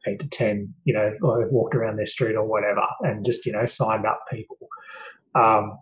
[0.06, 3.52] eight to ten, you know, or walked around their street or whatever, and just you
[3.52, 4.56] know signed up people.
[5.34, 5.78] Um,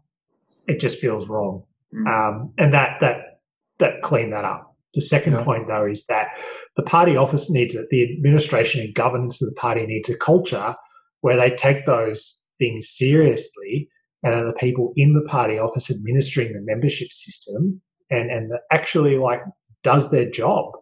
[0.67, 1.63] it just feels wrong,
[1.95, 2.07] Mm.
[2.09, 3.30] um, and that that
[3.81, 4.75] that clean that up.
[4.95, 5.45] The second Yeah.
[5.45, 6.29] point, though, is that
[6.77, 7.87] the party office needs it.
[7.91, 10.75] The administration and governance of the party needs a culture
[11.21, 13.89] where they take those things seriously,
[14.23, 19.17] and are the people in the party office administering the membership system, and and actually
[19.19, 19.41] like
[19.83, 20.73] does their job.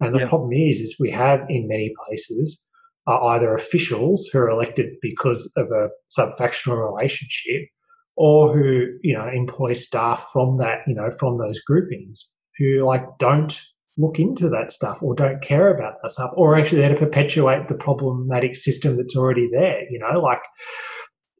[0.00, 0.28] And the Yeah.
[0.28, 2.66] problem is, is we have in many places
[3.06, 7.68] are either officials who are elected because of a subfactional relationship,
[8.16, 12.28] or who you know employ staff from that you know from those groupings
[12.58, 13.60] who like don't
[13.96, 17.68] look into that stuff or don't care about that stuff or actually there to perpetuate
[17.68, 20.42] the problematic system that's already there you know like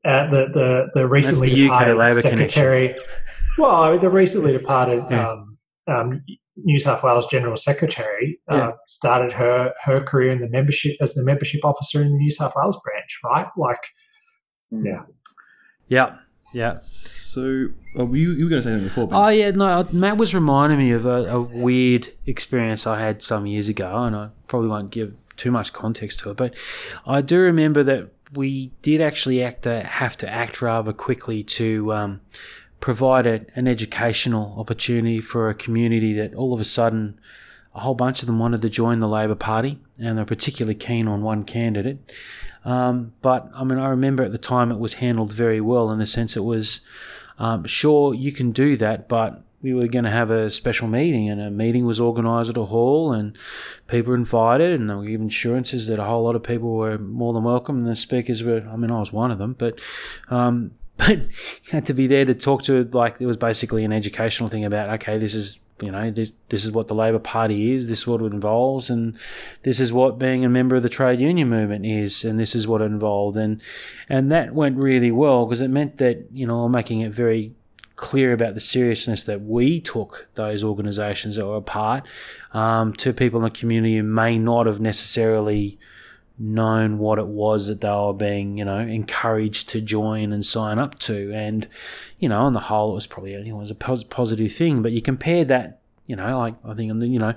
[0.04, 2.94] uh, the the the recently the UK departed Labor secretary
[3.58, 5.30] well the recently departed Yeah.
[5.30, 6.24] um, um,
[6.56, 8.70] New South Wales General Secretary uh, Yeah.
[8.86, 12.52] started her her career in the membership as the membership officer in the New South
[12.56, 13.48] Wales branch right?
[13.56, 13.84] Like
[14.70, 15.02] yeah.
[15.88, 16.16] Yeah,
[16.54, 16.76] yeah.
[16.78, 19.18] So, oh, you, you were going to say something before, Ben.
[19.18, 19.86] Oh yeah, no.
[19.92, 24.14] Matt was reminding me of a, a weird experience I had some years ago, and
[24.14, 26.54] I probably won't give too much context to it, but
[27.06, 31.92] I do remember that we did actually act uh, have to act rather quickly to
[31.92, 32.20] um,
[32.80, 37.18] provide a, an educational opportunity for a community that all of a sudden
[37.74, 41.08] a whole bunch of them wanted to join the Labor Party, and they're particularly keen
[41.08, 41.98] on one candidate.
[42.64, 45.98] Um, but I mean, I remember at the time it was handled very well in
[45.98, 46.80] the sense it was
[47.38, 51.28] um, sure you can do that, but we were going to have a special meeting,
[51.30, 53.36] and a meeting was organised at a hall, and
[53.88, 56.98] people were invited, and they were given assurances that a whole lot of people were
[56.98, 57.78] more than welcome.
[57.78, 59.80] And the speakers were, I mean, I was one of them, but
[60.28, 61.28] um, but
[61.86, 65.18] to be there to talk to like it was basically an educational thing about okay,
[65.18, 68.20] this is you know this, this is what the Labor Party is, this is what
[68.20, 69.16] it involves, and
[69.62, 72.66] this is what being a member of the trade union movement is, and this is
[72.66, 73.60] what it involved, and
[74.08, 77.54] and that went really well because it meant that you know making it very
[77.96, 82.06] clear about the seriousness that we took those organisations that were a part
[82.52, 85.78] um, to people in the community who may not have necessarily
[86.38, 90.78] known what it was that they were being, you know, encouraged to join and sign
[90.78, 91.32] up to.
[91.32, 91.68] And,
[92.18, 94.82] you know, on the whole, it was probably you it was a positive thing.
[94.82, 97.34] But you compare that, you know, like I think, you know,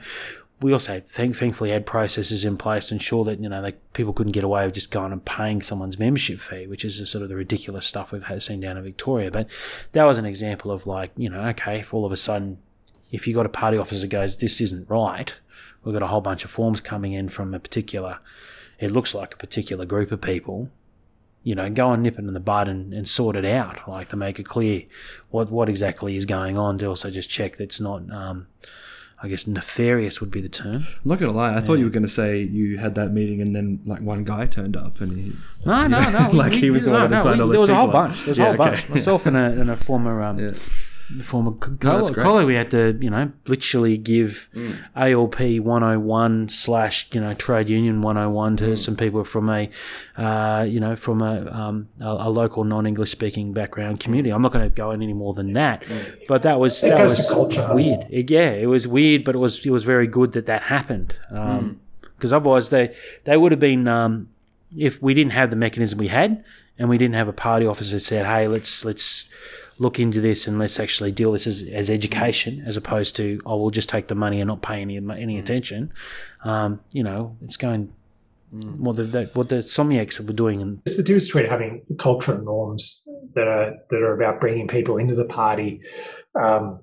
[0.62, 4.14] we also thank, thankfully had processes in place to ensure that you know like people
[4.14, 7.22] couldn't get away with just going and paying someone's membership fee, which is the sort
[7.22, 9.30] of the ridiculous stuff we've had seen down in Victoria.
[9.30, 9.50] But
[9.92, 12.58] that was an example of like you know okay, if all of a sudden
[13.12, 15.34] if you got a party officer goes this isn't right,
[15.84, 18.18] we've got a whole bunch of forms coming in from a particular,
[18.80, 20.70] it looks like a particular group of people.
[21.44, 24.10] You know, go and nip it in the bud and, and sort it out, like
[24.10, 24.84] to make it clear
[25.30, 26.78] what what exactly is going on.
[26.80, 28.10] To also just check that it's not.
[28.12, 28.48] Um,
[29.24, 30.76] I guess nefarious would be the term.
[30.76, 31.56] I'm not going to lie.
[31.56, 34.24] I thought you were going to say you had that meeting and then like one
[34.24, 35.34] guy turned up and he.
[35.66, 36.30] No, no, no.
[36.34, 38.20] like he was the one that signed all There those was a whole bunch.
[38.20, 38.70] There was a Yeah, whole okay.
[38.76, 38.90] bunch.
[38.90, 40.52] Myself and a, and a former um, Yeah.
[41.22, 44.76] Former co- No, that's colleague, we had to you know literally give Mm.
[44.96, 48.58] ALP 101 slash you know trade union 101 Mm.
[48.58, 49.70] to some people from a
[50.18, 54.32] uh, you know from a, um, a, a local non-English speaking background community.
[54.32, 56.28] I'm not going to go in any more than that, Mm.
[56.28, 57.70] but that was It that was culture.
[57.74, 58.06] weird.
[58.10, 61.20] It- yeah, it was weird, but it was it was very good that that happened.
[61.32, 61.80] Um,
[62.16, 62.94] because otherwise they
[63.26, 64.28] they would have been um,
[64.76, 66.44] if we didn't have the mechanism we had
[66.80, 69.30] and we didn't have a party officer that said hey let's let's
[69.80, 73.58] look into this and let's actually deal this as, as education as opposed to oh
[73.58, 75.92] we'll just take the money and not pay any any attention
[76.44, 77.94] um, you know it's going
[78.52, 80.62] what the, the what the Somniacs were doing.
[80.62, 84.98] And It's the difference between having cultural norms that are that are about bringing people
[84.98, 85.82] into the party
[86.40, 86.82] um,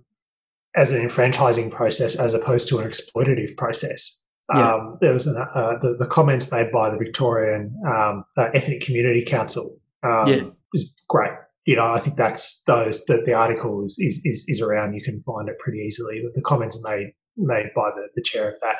[0.76, 4.20] as an enfranchising process, as opposed to an exploitative process.
[4.54, 4.74] Yeah.
[4.74, 8.82] Um, there was an, uh, the, the comments made by the Victorian um, uh, Ethnic
[8.82, 10.42] Community Council um, Yeah.
[10.74, 11.32] is great.
[11.64, 14.94] You know, I think that's those that the article is, is is is around.
[14.94, 16.20] You can find it pretty easily.
[16.22, 18.76] But the comments made made by the, the chair of that,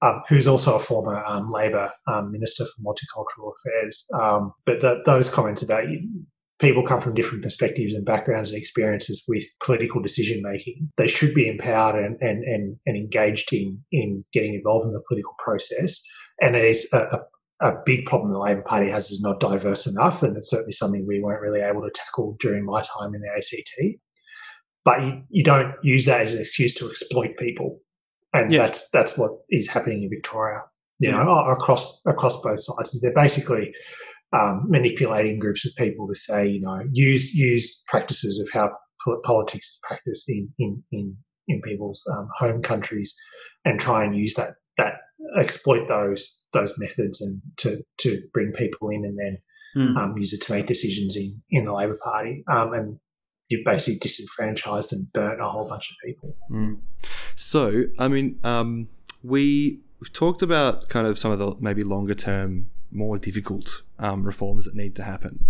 [0.00, 4.06] um, who's also a former um, Labor um, minister for multicultural affairs.
[4.14, 5.84] Um, but the, those comments about
[6.58, 10.90] people come from different perspectives and backgrounds and experiences with political decision making.
[10.96, 15.02] They should be empowered and, and, and, and engaged in, in getting involved in the
[15.06, 16.02] political process.
[16.40, 17.18] And it is a, a
[17.60, 21.04] a big problem the Labor Party has is not diverse enough, and it's certainly something
[21.06, 23.98] we weren't really able to tackle during my time in the ACT.
[24.84, 27.80] But you, you don't use that as an excuse to exploit people,
[28.32, 28.66] and Yeah.
[28.66, 30.62] that's that's what is happening in Victoria.
[31.00, 31.22] You Yeah.
[31.24, 33.74] know, across across both sides, is they're basically
[34.32, 38.70] um, manipulating groups of people to say, you know, use use practices of how
[39.24, 41.16] politics is practiced in in in,
[41.48, 43.14] in people's um, home countries,
[43.64, 44.94] and try and use that that
[45.38, 49.38] exploit those those methods and to to bring people in and then
[49.76, 49.96] Mm.
[49.98, 52.42] um, use it to make decisions in in the Labor Party.
[52.50, 52.98] Um, and
[53.48, 56.36] you've basically disenfranchised and burnt a whole bunch of people.
[56.50, 56.78] Mm.
[57.36, 58.88] So, I mean, um,
[59.22, 64.22] we we've talked about kind of some of the maybe longer term, more difficult um,
[64.24, 65.44] reforms that need to happen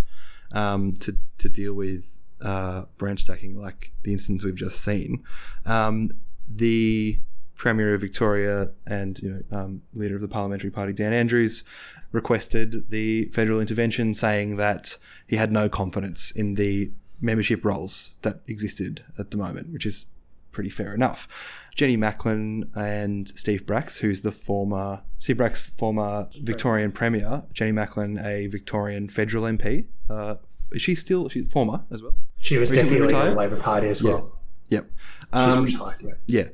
[0.52, 5.22] um, to to deal with uh, branch stacking, like the instance we've just seen.
[5.64, 6.10] Um,
[6.48, 7.20] the
[7.58, 11.64] Premier of Victoria and you know um, leader of the Parliamentary Party, Dan Andrews,
[12.12, 14.96] requested the federal intervention, saying that
[15.26, 16.90] he had no confidence in the
[17.20, 20.06] membership rolls that existed at the moment, which is
[20.52, 21.28] pretty fair enough.
[21.74, 28.18] Jenny Macklin and Steve Bracks, who's the former Steve Bracks, former Victorian Premier, Jenny Macklin,
[28.18, 29.86] a Victorian federal MP.
[30.08, 30.36] Uh,
[30.72, 32.12] is she still she's former as well?
[32.38, 34.38] She was Recently deputy leader of the Labor Party as well.
[34.68, 34.90] Yep.
[34.90, 36.18] She's Um, retired.
[36.26, 36.42] Yeah.
[36.44, 36.48] yeah,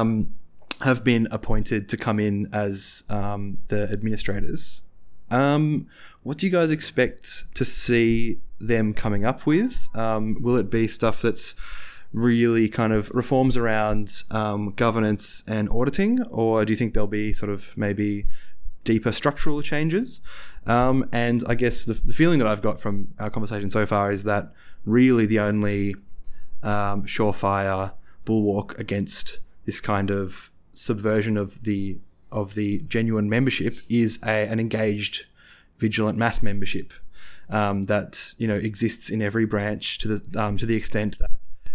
[0.00, 0.34] um,
[0.84, 4.82] have been appointed to come in as um, the administrators.
[5.30, 5.86] Um,
[6.22, 9.88] what do you guys expect to see them coming up with?
[9.94, 11.54] Um, will it be stuff that's
[12.12, 17.32] really kind of reforms around um, governance and auditing, or do you think there'll be
[17.32, 18.26] sort of maybe
[18.84, 20.20] deeper structural changes?
[20.66, 24.12] Um, and I guess the, the feeling that I've got from our conversation so far
[24.12, 24.52] is that
[24.84, 25.94] really the only
[26.62, 27.94] um, surefire
[28.26, 31.98] bulwark against this kind of subversion of the
[32.32, 35.26] of the genuine membership is a, an engaged,
[35.78, 36.92] vigilant mass membership
[37.48, 41.30] um, that you know exists in every branch to the um, to the extent that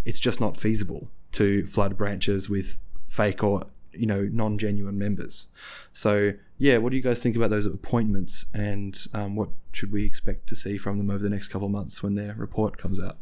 [0.06, 2.78] it's just not feasible to flood branches with
[3.08, 5.48] fake or you know non genuine members.
[5.94, 10.04] So yeah, what do you guys think about those appointments, and um, what should we
[10.06, 13.00] expect to see from them over the next couple of months when their report comes
[13.00, 13.18] out?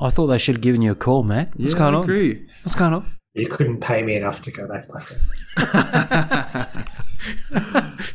[0.00, 1.50] I thought they should have given you a call, Matt.
[1.56, 2.04] What's Yeah, going I on?
[2.04, 2.46] agree.
[2.62, 3.06] What's going on?
[3.34, 5.08] You couldn't pay me enough to go back like
[5.56, 6.88] that.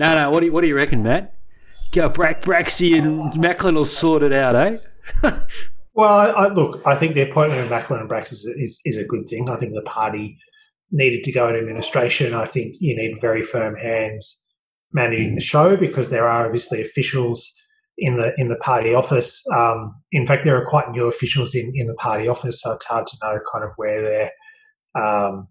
[0.00, 0.30] No, no.
[0.30, 1.34] What do you, what do you reckon, Matt?
[1.92, 4.78] Go Brack Braxy and Macklin will sort it out, eh?
[5.92, 8.96] Well, I, I, look, I think the appointment of Macklin and Bracks is, is, is
[8.96, 9.50] a good thing.
[9.50, 10.38] I think the party
[10.92, 12.32] needed to go into administration.
[12.32, 14.46] I think you need very firm hands
[14.92, 17.52] managing the show because there are obviously officials
[17.98, 19.42] in the in the party office.
[19.52, 22.86] Um, in fact, there are quite new officials in, in the party office, so it's
[22.86, 24.30] hard to know kind of where they're,
[24.94, 25.48] um,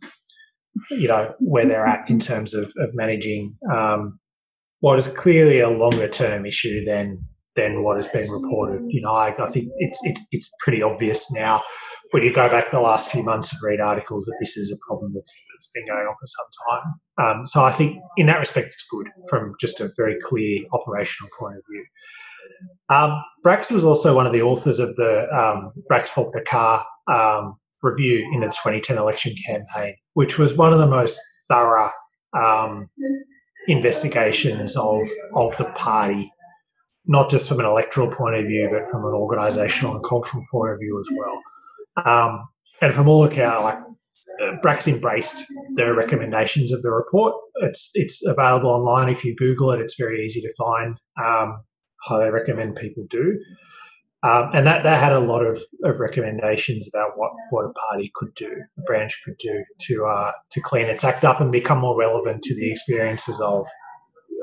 [0.91, 4.19] you know, where they're at in terms of, of managing um,
[4.79, 7.23] what is clearly a longer term issue than
[7.55, 8.81] than what has been reported.
[8.87, 11.61] You know, I, I think it's it's it's pretty obvious now
[12.11, 14.77] when you go back the last few months and read articles that this is a
[14.87, 17.37] problem that's that's been going on for some time.
[17.39, 21.29] Um, so I think in that respect, it's good from just a very clear operational
[21.39, 21.85] point of view.
[22.89, 27.55] Um, Bracks was also one of the authors of the um, Bracks Faulkner Carr um,
[27.81, 31.89] review in the 2010 election campaign, which was one of the most thorough
[32.33, 32.89] um,
[33.67, 36.31] investigations of of the party,
[37.05, 40.73] not just from an electoral point of view, but from an organisational and cultural point
[40.73, 42.05] of view as well.
[42.05, 42.47] Um,
[42.81, 43.77] and from all account, like
[44.41, 47.33] uh, Bracks embraced the recommendations of the report.
[47.61, 49.81] It's it's available online if you Google it.
[49.81, 50.97] It's very easy to find.
[51.21, 51.61] Um,
[52.03, 53.37] highly recommend people do.
[54.21, 58.11] Um, and that, that had a lot of, of recommendations about what, what a party
[58.15, 61.79] could do, a branch could do to uh, to clean its act up and become
[61.79, 63.65] more relevant to the experiences of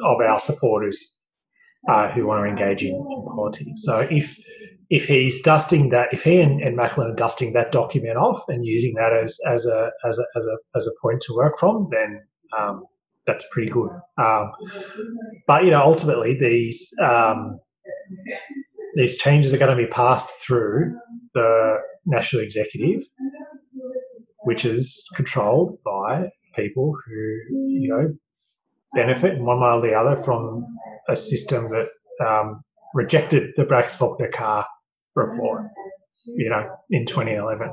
[0.03, 1.15] of our supporters
[1.91, 2.95] uh, who want to engage in,
[3.35, 3.83] politics.
[3.83, 4.39] So if
[4.89, 8.65] if he's dusting that, if he and, and Macklin are dusting that document off and
[8.65, 11.89] using that as, as a as a as a as a point to work from,
[11.91, 12.23] then
[12.57, 12.85] um,
[13.27, 13.91] that's pretty good.
[14.17, 14.53] Um,
[15.47, 17.59] but you know, ultimately, these um,
[18.97, 20.93] these changes are going to be passed through
[21.35, 21.77] the
[22.07, 23.05] national executive,
[24.45, 27.15] which is controlled by people who
[27.69, 28.15] you know
[28.95, 30.67] benefit in one way or the other from
[31.09, 32.63] a system that um,
[32.95, 34.67] rejected the Bracks Faulkner Carr
[35.15, 35.65] report,
[36.27, 37.69] you know, in 2011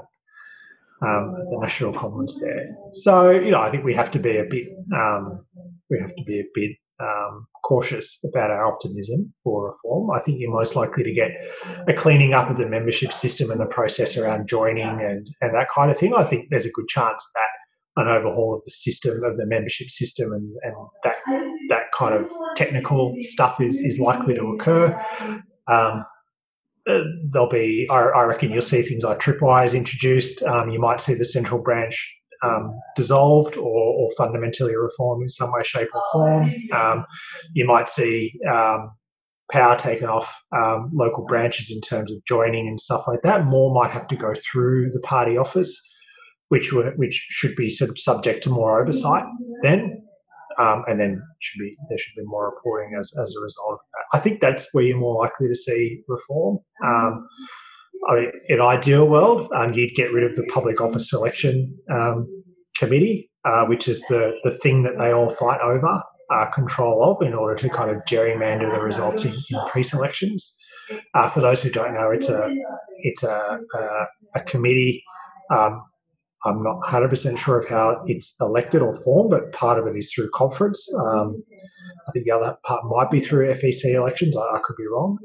[1.01, 2.76] um, at the National Conference there.
[2.93, 5.45] So, you know, I think we have to be a bit, um,
[5.89, 10.12] we have to be a bit um, cautious about our optimism for reform.
[10.12, 11.32] I think you're most likely to get
[11.88, 15.68] a cleaning up of the membership system and the process around joining and, and that
[15.74, 16.14] kind of thing.
[16.14, 19.89] I think there's a good chance that an overhaul of the system of the membership
[19.89, 20.74] system and, and
[21.04, 21.18] that
[21.70, 24.99] that kind of technical stuff is is likely to occur.
[25.68, 26.06] Um,
[26.89, 26.99] uh,
[27.32, 30.43] there'll be, I, I, reckon, you'll see things like tripwires introduced.
[30.43, 35.51] Um, you might see the central branch um, dissolved or, or, fundamentally reformed in some
[35.51, 36.53] way, shape, or form.
[36.73, 37.05] Um,
[37.53, 38.91] you might see um,
[39.51, 43.45] power taken off um, local branches in terms of joining and stuff like that.
[43.45, 45.79] More might have to go through the party office,
[46.49, 49.25] which were, which should be sub- subject to more oversight
[49.61, 49.99] then.
[50.59, 53.79] Um, and then should be there should be more reporting as, as a result of
[53.93, 54.17] that.
[54.17, 56.59] I think that's where you're more likely to see reform.
[58.10, 62.28] Um, in ideal world, um, you'd get rid of the public office selection um,
[62.78, 66.01] committee, uh, which is the the thing that they all fight over
[66.32, 70.58] uh, control of in order to kind of gerrymander the results in, in pre-selections.
[71.14, 72.54] Uh, for those who don't know, it's a
[73.04, 75.04] it's a, a, a committee
[75.51, 75.84] um,
[76.45, 80.12] I'm not 100% sure of how it's elected or formed, but part of it is
[80.12, 80.88] through conference.
[80.93, 81.41] Um,
[82.08, 84.36] I think the other part might be through FEC elections.
[84.36, 85.18] I, I could be wrong.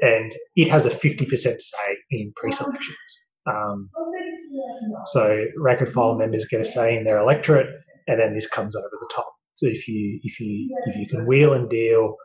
[0.00, 2.96] And it has a 50% say in pre selections.
[3.46, 3.90] Um,
[5.06, 7.68] so rank file members get a say in their electorate,
[8.06, 9.32] and then this comes over the top.
[9.56, 12.16] So if you if you if you can wheel and deal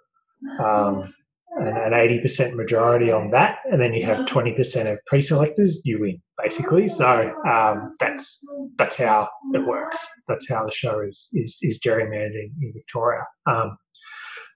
[0.59, 1.13] um,
[1.57, 6.88] an, 80% majority on that, and then you have 20% of pre-selectors, you win basically.
[6.88, 8.39] So um, that's
[8.78, 10.05] that's how it works.
[10.28, 13.78] That's how the show is is, is gerrymandering in Victoria, um,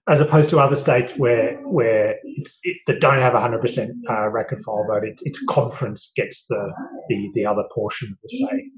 [0.08, 4.52] as opposed to other states where where it's it, that don't have 100% uh, rank
[4.52, 5.04] and file vote.
[5.04, 6.72] It, its conference gets the,
[7.08, 8.70] the the other portion of the say.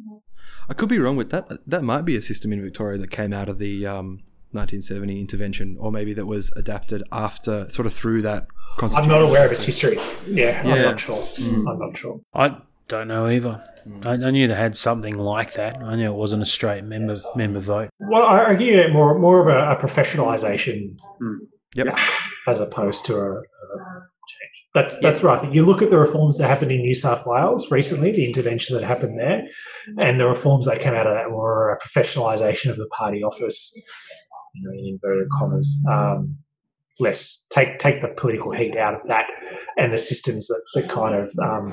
[0.69, 1.49] I could be wrong with that.
[1.67, 4.23] That might be a system in Victoria that came out of the um,
[4.53, 8.47] 1970 intervention, or maybe that was adapted after, sort of through that.
[8.81, 9.97] I'm not aware of its history.
[10.27, 10.75] Yeah, yeah.
[10.75, 11.23] I'm not sure.
[11.23, 11.71] Mm.
[11.71, 12.21] I'm not sure.
[12.35, 12.57] I
[12.89, 13.63] don't know either.
[13.87, 14.07] Mm.
[14.07, 15.83] I, I, knew they had something like that.
[15.83, 17.91] I knew it wasn't a straight member member vote.
[18.01, 21.37] Well, I argue more more of a, a professionalisation, mm.
[21.75, 21.99] yep.
[22.47, 23.39] as opposed to a, a
[24.27, 24.59] change.
[24.75, 25.43] That's that's yep.
[25.43, 25.53] right.
[25.53, 28.85] You look at the reforms that happened in New South Wales recently, the intervention that
[28.85, 29.43] happened there,
[29.99, 33.73] and the reforms that came out of that were a professionalisation of the party office
[34.55, 35.79] you know, in inverted commas.
[35.89, 36.39] Um,
[37.01, 39.27] less take take the political heat out of that
[39.77, 41.73] and the systems that, that kind of um,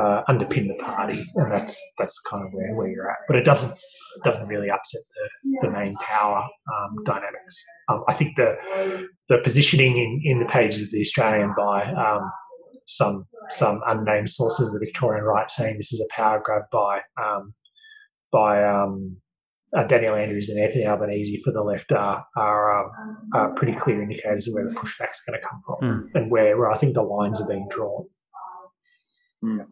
[0.00, 3.18] uh, underpin the party, and that's that's kind of where, where you're at.
[3.28, 7.62] But it doesn't it doesn't really upset the, the main power um, dynamics.
[7.88, 8.56] Um, I think the
[9.28, 12.30] the positioning in, in the pages of the Australian by um,
[12.86, 17.00] some some unnamed sources of the Victorian right saying this is a power grab by
[17.22, 17.54] um,
[18.32, 19.16] by um,
[19.76, 22.90] uh, Daniel Andrews and Anthony Albanese for the left are are, um,
[23.34, 26.08] are pretty clear indicators of where the pushback is going to come from mm.
[26.14, 28.06] and where, where I think the lines are being drawn.
[29.44, 29.66] Mm.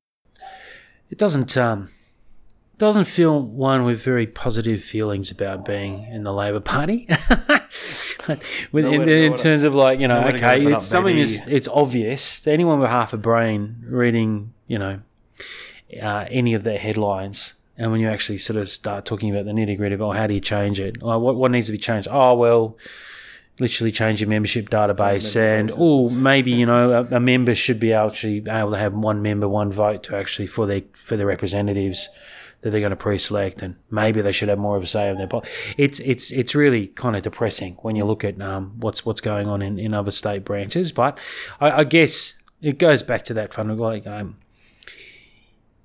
[1.11, 1.89] It doesn't um,
[2.79, 7.09] doesn't feel one with very positive feelings about being in the Labor Party.
[8.73, 12.53] with, in, in terms of like you know, okay, it's something that's it's obvious to
[12.53, 15.01] anyone with half a brain reading you know
[16.03, 19.53] uh, any of their headlines and when you actually sort of start talking about the
[19.53, 21.01] nitty gritty of, oh, how do you change it?
[21.01, 22.09] What, what needs to be changed?
[22.11, 22.77] Oh, well,
[23.61, 27.93] literally change your membership database and oh maybe you know a, a, member should be
[27.93, 32.09] actually able to have one member one vote to actually for their for their representatives
[32.61, 35.17] that they're going to pre-select and maybe they should have more of a say in
[35.17, 35.43] their po-
[35.77, 39.47] it's it's it's really kind of depressing when you look at um, what's what's going
[39.47, 41.19] on in, in other state branches but
[41.61, 44.37] I, I guess it goes back to that fundamental like um,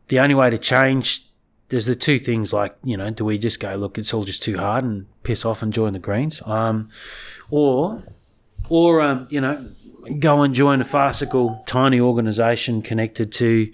[0.07, 1.27] the only way to change
[1.73, 4.43] there's the two things like you know do we just go look it's all just
[4.43, 6.87] too hard and piss off and join the greens um,
[7.49, 8.03] or
[8.69, 9.59] or um, you know
[10.19, 13.71] go and join a farcical tiny organisation connected to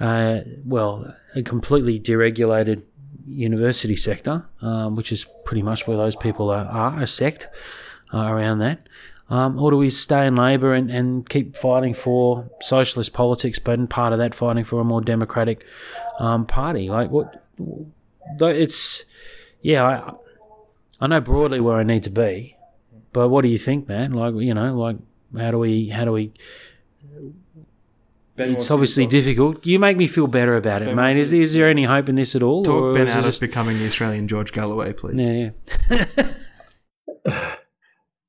[0.00, 2.82] uh, well a completely deregulated
[3.26, 7.48] university sector um, which is pretty much where those people are, are a sect
[8.12, 8.86] uh, around that
[9.30, 13.78] um, or do we stay in Labor and, and keep fighting for socialist politics, but
[13.78, 15.64] in part of that fighting for a more democratic
[16.18, 16.90] um, party?
[16.90, 17.44] Like what?
[18.40, 19.04] It's
[19.62, 19.84] yeah.
[19.84, 20.12] I,
[21.00, 22.56] I know broadly where I need to be,
[23.12, 24.12] but what do you think, man?
[24.12, 24.96] Like, you know, like
[25.38, 26.32] how do we how do we
[28.34, 29.64] Ben it's obviously difficult.
[29.64, 31.16] You make me feel better about it, Ben mate.
[31.16, 32.64] Is, is there any hope in this at all?
[32.64, 35.20] Talk or Ben is it out of just- becoming the Australian George Galloway, please.
[35.20, 35.50] yeah,
[37.28, 37.54] yeah.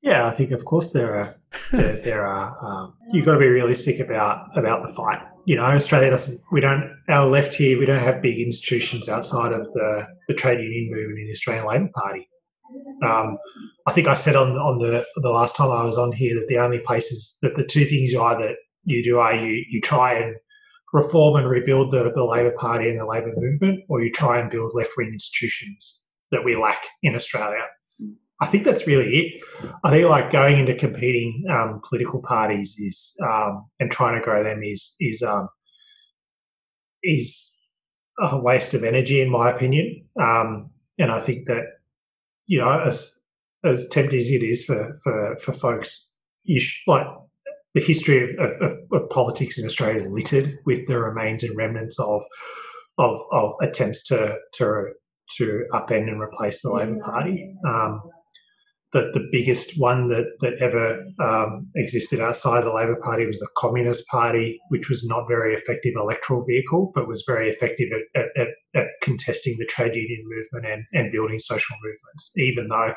[0.02, 1.36] Yeah, I think of course there are
[1.70, 2.56] there, there are.
[2.64, 5.20] Um, you've got to be realistic about about the fight.
[5.46, 6.40] You know, Australia doesn't.
[6.50, 6.92] We don't.
[7.08, 11.20] Our left here, we don't have big institutions outside of the the trade union movement
[11.20, 12.28] in the Australian Labor Party.
[13.04, 13.38] Um,
[13.86, 16.48] I think I said on on the the last time I was on here that
[16.48, 20.14] the only places that the two things you either you do are you you try
[20.14, 20.34] and
[20.92, 24.50] reform and rebuild the, the Labor Party and the Labor movement, or you try and
[24.50, 27.64] build left wing institutions that we lack in Australia.
[28.42, 29.42] I think that's really it.
[29.84, 34.42] I think like going into competing um, political parties is um, and trying to grow
[34.42, 35.48] them is is um,
[37.04, 37.56] is
[38.18, 40.06] a waste of energy, in my opinion.
[40.20, 41.62] Um, and I think that
[42.46, 43.14] you know, as
[43.64, 46.12] as tempting as it is for for for folks,
[46.42, 47.06] you sh- like
[47.74, 52.00] the history of, of, of politics in Australia is littered with the remains and remnants
[52.00, 52.22] of
[52.98, 54.86] of, of attempts to to
[55.36, 57.54] to upend and replace the Labor Party.
[57.64, 58.02] Um,
[58.92, 63.48] the, the biggest one that, that ever um, existed outside the Labor Party was the
[63.56, 68.48] Communist Party, which was not very effective electoral vehicle, but was very effective at, at,
[68.74, 72.92] at, contesting the trade union movement and, and building social movements, even though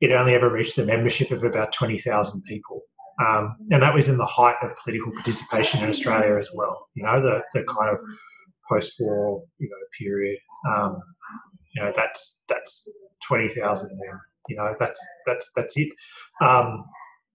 [0.00, 2.82] it only ever reached a membership of about 20,000 people.
[3.24, 6.88] Um, and that was in the height of political participation in Australia as well.
[6.94, 7.98] You know, the, the kind of
[8.68, 10.38] post-war, you know, period.
[10.68, 11.00] Um,
[11.74, 12.88] you know, that's that's
[13.26, 14.18] twenty thousand men.
[14.48, 15.88] You know, that's that's that's it.
[16.40, 16.84] Um,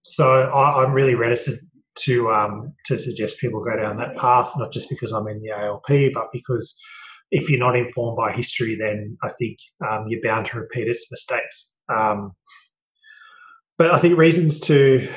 [0.02, 1.60] so I, I'm really reticent
[2.00, 5.50] to um, to suggest people go down that path, not just because I'm in the
[5.50, 6.78] ALP, but because
[7.30, 9.58] if you're not informed by history, then I think
[9.88, 11.74] um, you're bound to repeat its mistakes.
[11.88, 12.32] Um,
[13.78, 15.08] but I think reasons to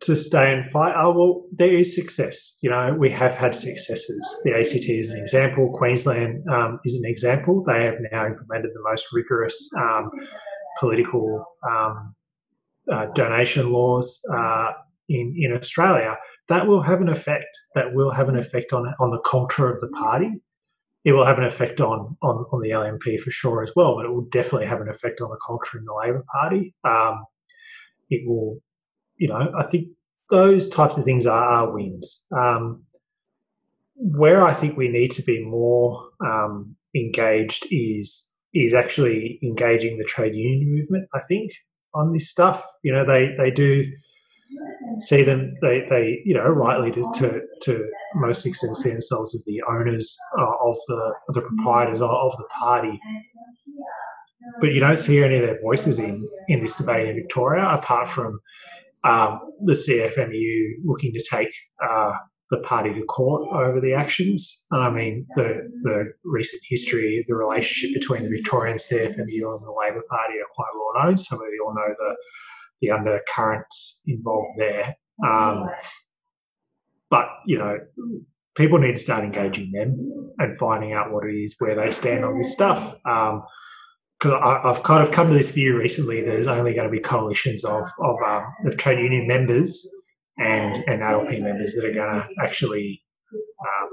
[0.00, 2.56] to stay and fight are well, there is success.
[2.62, 4.36] You know, we have had successes.
[4.44, 5.72] The ACT is an example.
[5.76, 7.64] Queensland um, is an example.
[7.66, 10.10] They have now implemented the most rigorous um,
[10.78, 12.14] political um,
[12.90, 14.72] uh, donation laws uh,
[15.08, 16.16] in in Australia.
[16.48, 17.46] That will have an effect.
[17.74, 20.32] That will have an effect on on the culture of the party.
[21.04, 24.04] It will have an effect on on, on the LNP for sure as well, but
[24.06, 26.74] it will definitely have an effect on the culture in the Labor Party.
[26.84, 27.24] Um,
[28.10, 28.58] it will,
[29.16, 29.88] you know, I think
[30.30, 32.26] those types of things are, wins.
[32.36, 32.84] Um,
[33.94, 38.27] where I think we need to be more um, engaged is
[38.66, 41.08] is actually engaging the trade union movement.
[41.14, 41.52] I think
[41.94, 43.84] on this stuff, you know, they they do
[44.98, 49.44] see them they they you know rightly to to, to most extent see themselves as
[49.44, 52.98] the owners uh, of the of the proprietors of, of the party
[54.60, 58.08] but you don't see any of their voices in in this debate in Victoria, apart
[58.08, 58.40] from
[59.04, 61.52] um, the CFMU looking to take
[61.82, 62.12] uh,
[62.50, 64.66] the party to court over the actions.
[64.70, 69.66] And I mean, the the recent history of the relationship between the Victorian CFMU and
[69.66, 71.14] the Labor Party are quite well known.
[71.14, 72.16] Of you all know the
[72.80, 74.96] the undercurrents involved there.
[75.26, 75.66] Um,
[77.10, 77.78] but you know,
[78.56, 82.24] people need to start engaging them and finding out what it is where they stand
[82.24, 82.94] on this stuff.
[83.04, 83.42] Um,
[84.18, 84.32] because
[84.64, 86.22] I've kind of come to this view recently.
[86.22, 89.86] There's only going to be coalitions of of, um, of trade union members
[90.38, 93.02] and and ALP members that are going to actually
[93.32, 93.88] um,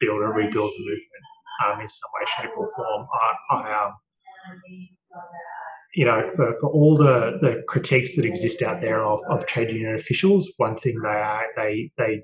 [0.00, 1.24] build or rebuild the movement
[1.64, 3.06] um, in some way, shape, or form.
[3.50, 3.92] I, I um,
[5.94, 9.70] you know, for, for all the, the critiques that exist out there of, of trade
[9.70, 12.22] union officials, one thing they are they they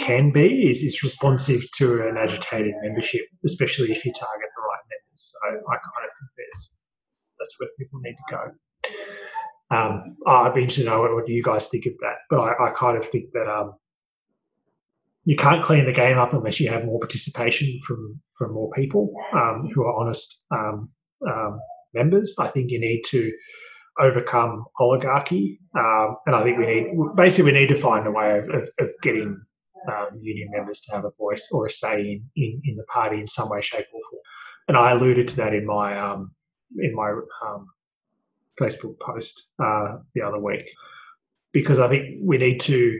[0.00, 4.84] can be is, is responsive to an agitated membership, especially if you target the right
[4.90, 5.32] members.
[5.32, 6.76] So I kind of think there's
[7.38, 9.21] that's where people need to go.
[9.72, 12.70] Um, I'd be interested to know what, you guys think of that, but I, I
[12.76, 13.72] kind of think that um,
[15.24, 19.14] you can't clean the game up unless you have more participation from from more people
[19.32, 20.90] um, who are honest um,
[21.26, 21.60] um,
[21.94, 22.36] members.
[22.38, 23.32] I think you need to
[23.98, 28.38] overcome oligarchy, um, and I think we need basically we need to find a way
[28.38, 29.40] of, of, of getting
[30.20, 33.26] union members to have a voice or a say in, in, in the party in
[33.26, 34.22] some way, shape, or form.
[34.68, 36.14] And I alluded to that in my
[36.78, 37.14] in my
[38.60, 40.70] Facebook post uh, the other week
[41.52, 42.98] because I think we need to.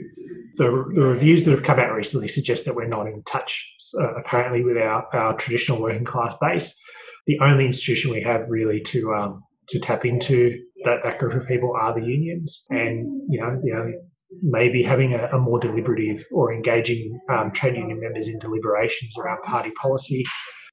[0.56, 4.14] The, the reviews that have come out recently suggest that we're not in touch, uh,
[4.16, 6.78] apparently, with our, our traditional working class base.
[7.26, 11.48] The only institution we have really to um, to tap into that, that group of
[11.48, 13.94] people are the unions, and you know the only
[14.42, 19.42] maybe having a, a more deliberative or engaging um, trade union members in deliberations around
[19.42, 20.24] party policy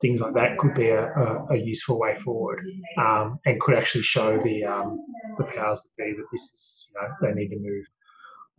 [0.02, 2.62] things like that could be a, a, a useful way forward,
[2.98, 5.00] um, and could actually show the um,
[5.38, 7.86] the powers that be that this is you know they need to move.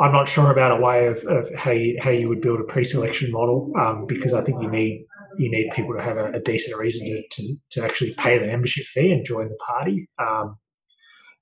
[0.01, 2.65] I'm not sure about a way of, of how you how you would build a
[2.65, 5.07] pre-selection model um, because I think you need
[5.39, 8.47] you need people to have a, a decent reason to, to, to actually pay the
[8.47, 10.09] membership fee and join the party.
[10.19, 10.57] Um,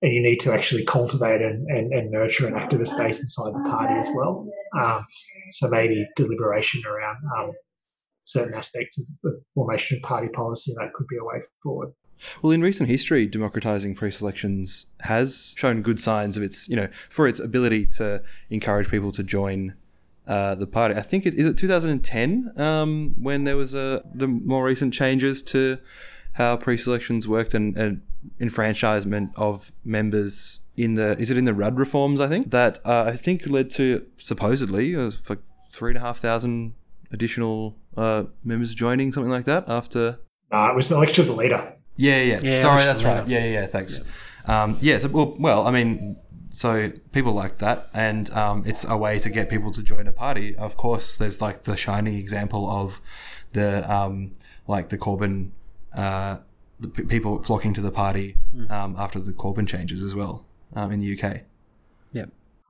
[0.03, 3.69] and you need to actually cultivate and, and, and, nurture an activist base inside the
[3.69, 4.47] party as well.
[4.81, 5.05] Um,
[5.51, 7.51] so maybe deliberation around um,
[8.29, 11.93] certain aspects of the formation of party policy that could be a way forward.
[12.43, 17.29] Well, in recent history, democratizing pre-selections has shown good signs of its, you know, for
[17.29, 19.75] its ability to encourage people to join
[20.27, 20.95] uh, the party.
[20.95, 25.43] I think it is it 2010 um, when there was a the more recent changes
[25.43, 25.79] to
[26.33, 28.03] how pre-selections worked and, and
[28.39, 32.21] enfranchisement of members in the is it in the Rudd reforms?
[32.21, 35.39] I think that uh, I think led to supposedly uh, for
[35.73, 36.75] three and a half thousand
[37.11, 40.19] additional uh, members joining something like that after.
[40.51, 41.75] Uh, it was the election of the leader.
[41.97, 42.41] Yeah, yeah.
[42.43, 43.27] Yeah, Sorry, that's right.
[43.27, 43.61] Yeah, yeah.
[43.61, 44.01] yeah thanks.
[44.47, 44.63] Yeah.
[44.63, 44.99] Um, yeah.
[44.99, 46.17] So well, well, I mean,
[46.51, 50.13] so people like that, and um, it's a way to get people to join a
[50.13, 50.57] party.
[50.57, 53.01] Of course, there's like the shining example of
[53.53, 54.33] the um,
[54.67, 55.51] like the Corbyn.
[55.95, 56.39] Uh,
[56.81, 58.37] the p- people flocking to the party
[58.71, 60.45] um, after the Corbyn changes as well
[60.75, 61.41] um, in the UK.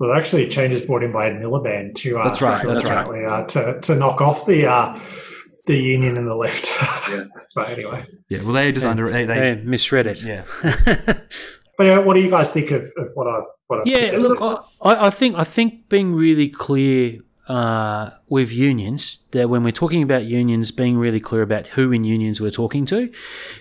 [0.00, 0.08] Yep.
[0.08, 3.24] Well, actually, changes brought in by Ed Miliband to uh, That's right, that's right.
[3.24, 4.98] uh, to to knock off the uh,
[5.66, 6.70] the union and the left.
[7.54, 10.22] but anyway, Yeah, well, they just under they, They they misread it.
[10.22, 10.44] yeah.
[11.76, 14.28] but uh, what do you guys think of, of what I've what I've Yeah, suggested?
[14.28, 17.18] look, I, I think I think being really clear
[17.48, 22.04] uh, with unions that when we're talking about unions, being really clear about who in
[22.04, 23.10] unions we're talking to,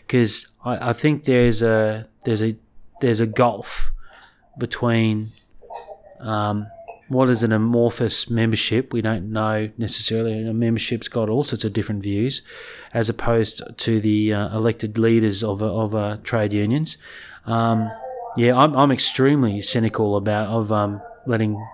[0.05, 2.55] because I, I think there's a there's a
[3.01, 3.91] there's a gulf
[4.57, 5.29] between
[6.19, 6.67] um,
[7.09, 8.91] what is an amorphous membership.
[8.93, 10.45] We don't know necessarily.
[10.45, 12.41] A membership's got all sorts of different views,
[12.93, 16.97] as opposed to the uh, elected leaders of of uh, trade unions.
[17.45, 17.89] Um,
[18.37, 21.65] yeah, I'm, I'm extremely cynical about of um, letting,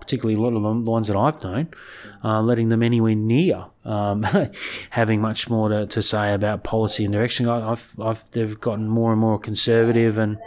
[0.00, 1.68] particularly a lot of them, the ones that I've known,
[2.24, 4.22] uh, letting them anywhere near um,
[4.90, 7.48] having much more to, to say about policy and direction.
[7.48, 10.38] I, I've, I've, they've gotten more and more conservative and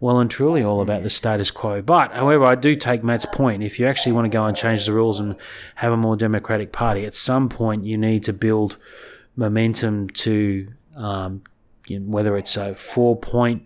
[0.00, 1.82] well and truly all about the status quo.
[1.82, 3.62] But, however, I do take Matt's point.
[3.62, 5.36] If you actually want to go and change the rules and
[5.76, 8.76] have a more democratic party, at some point you need to build
[9.36, 11.42] momentum to um,
[11.86, 13.64] you know, whether it's a four point,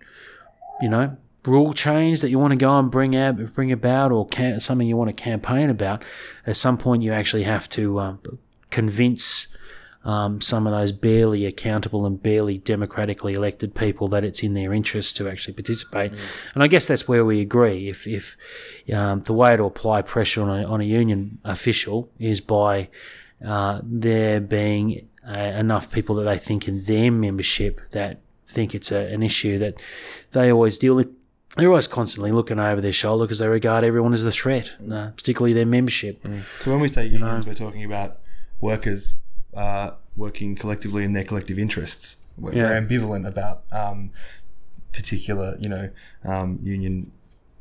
[0.80, 4.26] you know, rule change that you want to go and bring out, bring about, or
[4.58, 6.04] something you want to campaign about.
[6.46, 8.38] At some point, you actually have to um,
[8.70, 9.46] convince
[10.04, 14.72] um, some of those barely accountable and barely democratically elected people that it's in their
[14.72, 16.12] interest to actually participate.
[16.54, 17.88] And I guess that's where we agree.
[17.88, 18.36] If, if
[18.94, 22.88] um, the way to apply pressure on a, on a union official is by
[23.44, 28.90] uh, there being uh, enough people that they think in their membership that think it's
[28.90, 29.82] a, an issue that
[30.32, 31.08] they always deal with.
[31.56, 35.10] They're always constantly looking over their shoulder because they regard everyone as a threat, uh,
[35.10, 36.24] particularly their membership.
[36.60, 38.18] So when we say unions, we're talking about
[38.60, 39.16] workers
[39.54, 42.16] uh, working collectively in their collective interests.
[42.38, 42.62] We're, Yeah.
[42.70, 44.10] we're ambivalent about um,
[44.92, 45.90] particular, you know,
[46.24, 47.10] um, union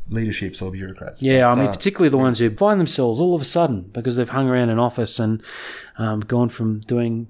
[0.10, 1.22] leaderships or bureaucrats.
[1.22, 4.16] Yeah, I mean, uh, particularly the ones who find themselves all of a sudden because
[4.16, 5.42] they've hung around an office and
[5.98, 7.28] um, gone from doing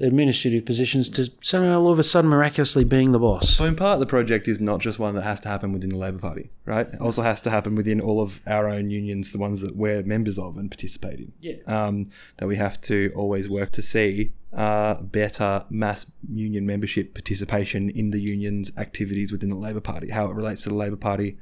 [0.00, 3.50] administrative positions to somehow all of a sudden miraculously being the boss.
[3.50, 5.96] So in part, the project is not just one that has to happen within the
[5.96, 6.86] Labor Party, right?
[6.86, 10.02] It also has to happen within all of our own unions, the ones that we're
[10.02, 11.32] members of and participate in.
[11.40, 11.56] Yeah.
[11.66, 12.06] Um,
[12.36, 18.10] that we have to always work to see uh, better mass union membership participation in
[18.10, 21.38] the union's activities within the Labor Party, how it relates to the Labor Party,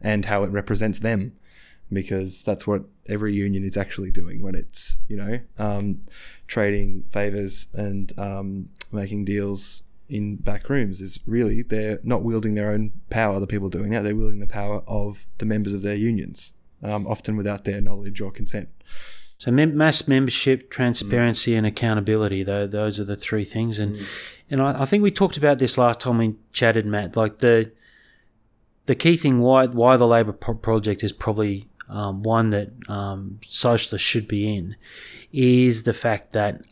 [0.00, 1.32] and how it represents them,
[1.92, 6.00] because that's what every union is actually doing when it's you know um,
[6.48, 12.70] trading favors and um, making deals in back rooms is really they're not wielding their
[12.70, 15.94] own power the people doing that they're wielding the power of the members of their
[15.94, 16.52] unions
[16.82, 18.68] um, often without their knowledge or consent
[19.36, 22.42] So mem- mass membership, transparency, and accountability.
[22.42, 24.00] Though those are the three things, and
[24.50, 27.16] and I, I think we talked about this last time we chatted, Matt.
[27.16, 27.70] Like the
[28.86, 33.38] the key thing why why the Labor pro- project is probably um, one that um,
[33.46, 34.76] socialists should be in
[35.32, 36.62] is the fact that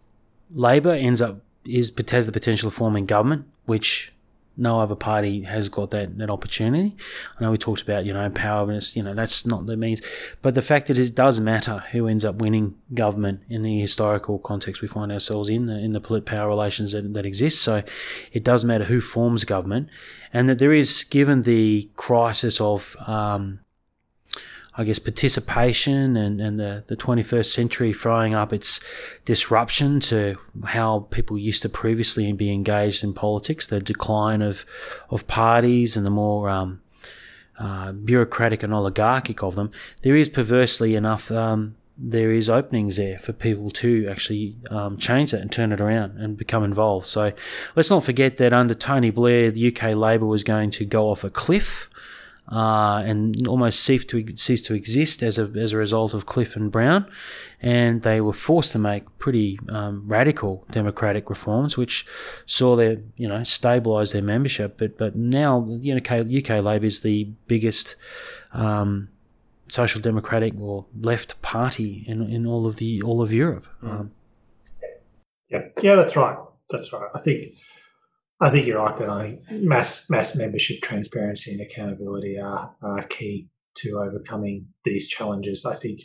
[0.54, 4.12] Labor ends up is has the potential of forming government, which
[4.56, 6.96] no other party has got that, that opportunity.
[7.38, 9.76] I know we talked about, you know, power, and it's, you know, that's not the
[9.76, 10.00] means.
[10.40, 14.38] But the fact that it does matter who ends up winning government in the historical
[14.38, 17.60] context we find ourselves in, in the polit power relations that, that exist.
[17.60, 17.82] So
[18.32, 19.90] it does matter who forms government.
[20.32, 23.60] And that there is, given the crisis of, um,
[24.78, 28.80] I guess, participation and, and the, the 21st century throwing up its
[29.24, 34.66] disruption to how people used to previously be engaged in politics, the decline of,
[35.08, 36.82] of parties and the more um,
[37.58, 39.70] uh, bureaucratic and oligarchic of them,
[40.02, 41.32] there is perversely enough.
[41.32, 45.80] Um, there is openings there for people to actually um, change that and turn it
[45.80, 47.06] around and become involved.
[47.06, 47.32] So
[47.74, 51.24] let's not forget that under Tony Blair, the UK Labor was going to go off
[51.24, 51.88] a cliff
[52.50, 56.56] uh, and almost ceased to cease to exist as a as a result of Cliff
[56.56, 57.06] and Brown,
[57.60, 62.06] and they were forced to make pretty um, radical democratic reforms, which
[62.46, 64.78] saw their you know stabilise their membership.
[64.78, 67.96] But but now the UK UK Labor is the biggest.
[68.52, 69.08] Um,
[69.68, 73.66] social democratic or left party in, in all of the all of Europe.
[73.82, 74.12] Um,
[75.48, 76.38] Yeah, yeah, that's right.
[76.70, 77.08] That's right.
[77.14, 77.54] I think
[78.40, 78.98] I think you're right.
[78.98, 83.48] But I think mass mass membership, transparency, and accountability are, are key
[83.78, 85.64] to overcoming these challenges.
[85.64, 86.02] I think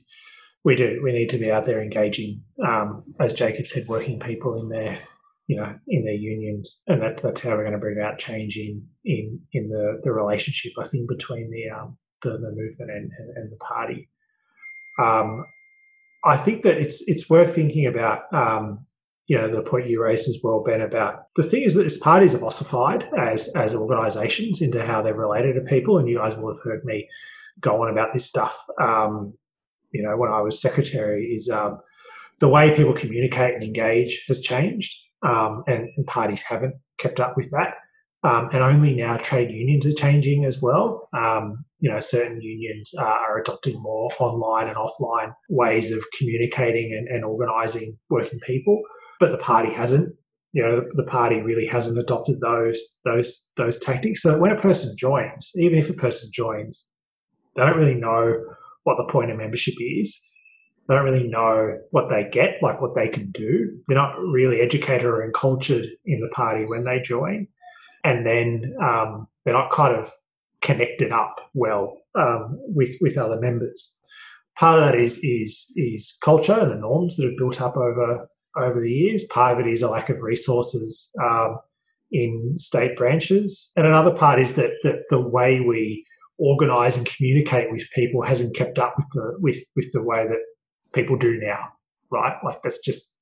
[0.63, 1.01] we do.
[1.03, 4.99] We need to be out there engaging, um, as Jacob said, working people in their
[5.47, 8.57] you know in their unions, and that's that's how we're going to bring about change
[8.57, 10.73] in in in the the relationship.
[10.79, 14.09] I think between the um, the, the movement and, and, and the party.
[15.01, 15.45] Um,
[16.23, 18.31] I think that it's it's worth thinking about.
[18.33, 18.85] Um,
[19.27, 21.97] you know the point you raised as well, Ben, about the thing is that this
[21.97, 26.35] parties have ossified as as organisations into how they're related to people, and you guys
[26.35, 27.07] will have heard me
[27.59, 28.57] go on about this stuff.
[28.81, 29.33] Um,
[29.91, 31.79] you know, when I was secretary, is um,
[32.39, 37.37] the way people communicate and engage has changed, um, and, and, parties haven't kept up
[37.37, 37.75] with that.
[38.23, 41.09] Um, and only now trade unions are changing as well.
[41.17, 46.93] Um, you know, certain unions uh, are adopting more online and offline ways of communicating
[46.93, 48.81] and, and organising working people,
[49.21, 50.13] but the party hasn't.
[50.53, 54.21] You know, the, party really hasn't adopted those those those tactics.
[54.21, 56.89] So when a person joins, even if a person joins,
[57.55, 58.33] they don't really know
[58.83, 60.19] what the point of membership is.
[60.89, 63.71] They don't really know what they get, like what they can do.
[63.87, 67.47] They're not really educated or encultured in the party when they join
[68.03, 70.11] and then um, they're not kind of
[70.61, 73.99] connected up well um, with with other members.
[74.57, 78.27] Part of that is is is culture and the norms that have built up over
[78.57, 79.25] over the years.
[79.25, 81.57] Part of it is a lack of resources um,
[82.11, 86.05] in state branches, and another part is that that the way we
[86.37, 90.39] organise and communicate with people hasn't kept up with the with with the way that
[90.93, 91.69] people do now.
[92.11, 93.13] Right, like that's just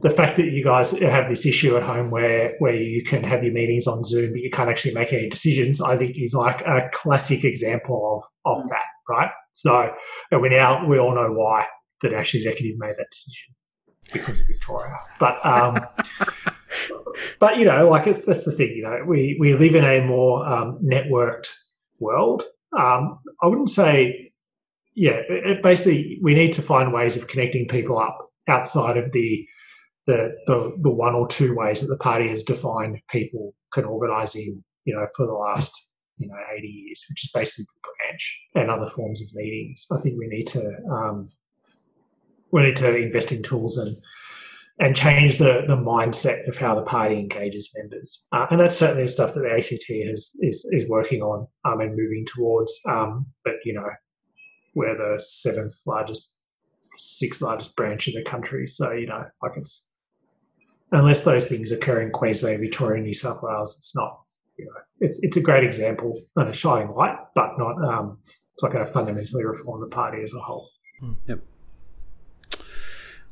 [0.00, 3.44] the fact that you guys have this issue at home where where you can have
[3.44, 6.62] your meetings on Zoom but you can't actually make any decisions, I think is like
[6.62, 9.30] a classic example of of that, right?
[9.52, 9.92] So
[10.30, 11.66] and we now we all know why
[12.00, 13.54] the National Executive made that decision
[14.12, 14.96] because of Victoria.
[15.18, 15.76] But um,
[17.38, 18.72] but you know, like it's that's the thing.
[18.76, 21.48] You know, we we live in a more um, networked
[21.98, 22.44] world.
[22.76, 24.32] Um, I wouldn't say,
[24.94, 25.20] yeah.
[25.28, 28.18] It, basically, we need to find ways of connecting people up
[28.48, 29.46] outside of the
[30.06, 34.34] the, the the one or two ways that the party has defined people can organise
[34.34, 35.72] in, you know, for the last
[36.18, 39.86] you know 80 years, which is basically branch and other forms of meetings.
[39.90, 41.30] I think we need to um,
[42.54, 43.96] we need to invest in tools and
[44.78, 49.02] and change the the mindset of how the party engages members, uh, and that's certainly
[49.02, 52.80] the stuff that the ACT has is is working on um, and moving towards.
[52.88, 53.88] Um, but you know,
[54.74, 56.36] we're the seventh largest,
[56.94, 59.90] sixth largest branch in the country, so you know, like it's
[60.92, 64.20] unless those things occur in Queensland, Victoria, New South Wales, it's not.
[64.58, 67.84] You know, it's it's a great example and a shining light, but not.
[67.84, 68.18] Um,
[68.54, 70.68] it's not going to fundamentally reform the party as a whole.
[71.26, 71.40] Yep.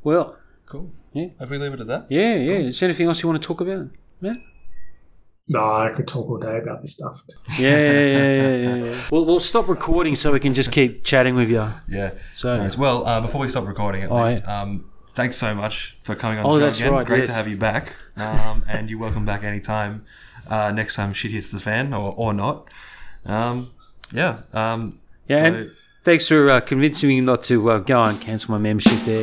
[0.04, 0.90] Well, Cool.
[1.12, 1.26] Yeah.
[1.38, 2.06] Have we leave it at that?
[2.08, 2.52] yeah, yeah.
[2.68, 3.88] Is there anything else you want to talk about?
[4.22, 4.34] Yeah.
[5.48, 7.20] No, I could talk all day about this stuff.
[7.58, 9.00] Yeah, yeah, yeah, yeah, yeah.
[9.10, 11.68] We'll, we'll stop recording so we can just keep chatting with you.
[11.88, 12.12] Yeah.
[12.34, 12.78] So- Nice.
[12.78, 16.38] Well, uh, before we stop recording, at Oh, least, um, thanks so much for coming
[16.38, 16.92] on Oh, the show that's again.
[16.94, 17.28] right, Great yes.
[17.30, 17.94] to have you back.
[18.16, 20.02] Um, and you're welcome back anytime.
[20.48, 22.64] Uh, next time shit hits the fan or, or not.
[23.26, 23.68] Um,
[24.12, 24.38] yeah.
[24.54, 24.98] Um,
[25.28, 25.70] Yeah, so- and
[26.02, 29.22] thanks for uh, convincing me not to uh, go and cancel my membership there.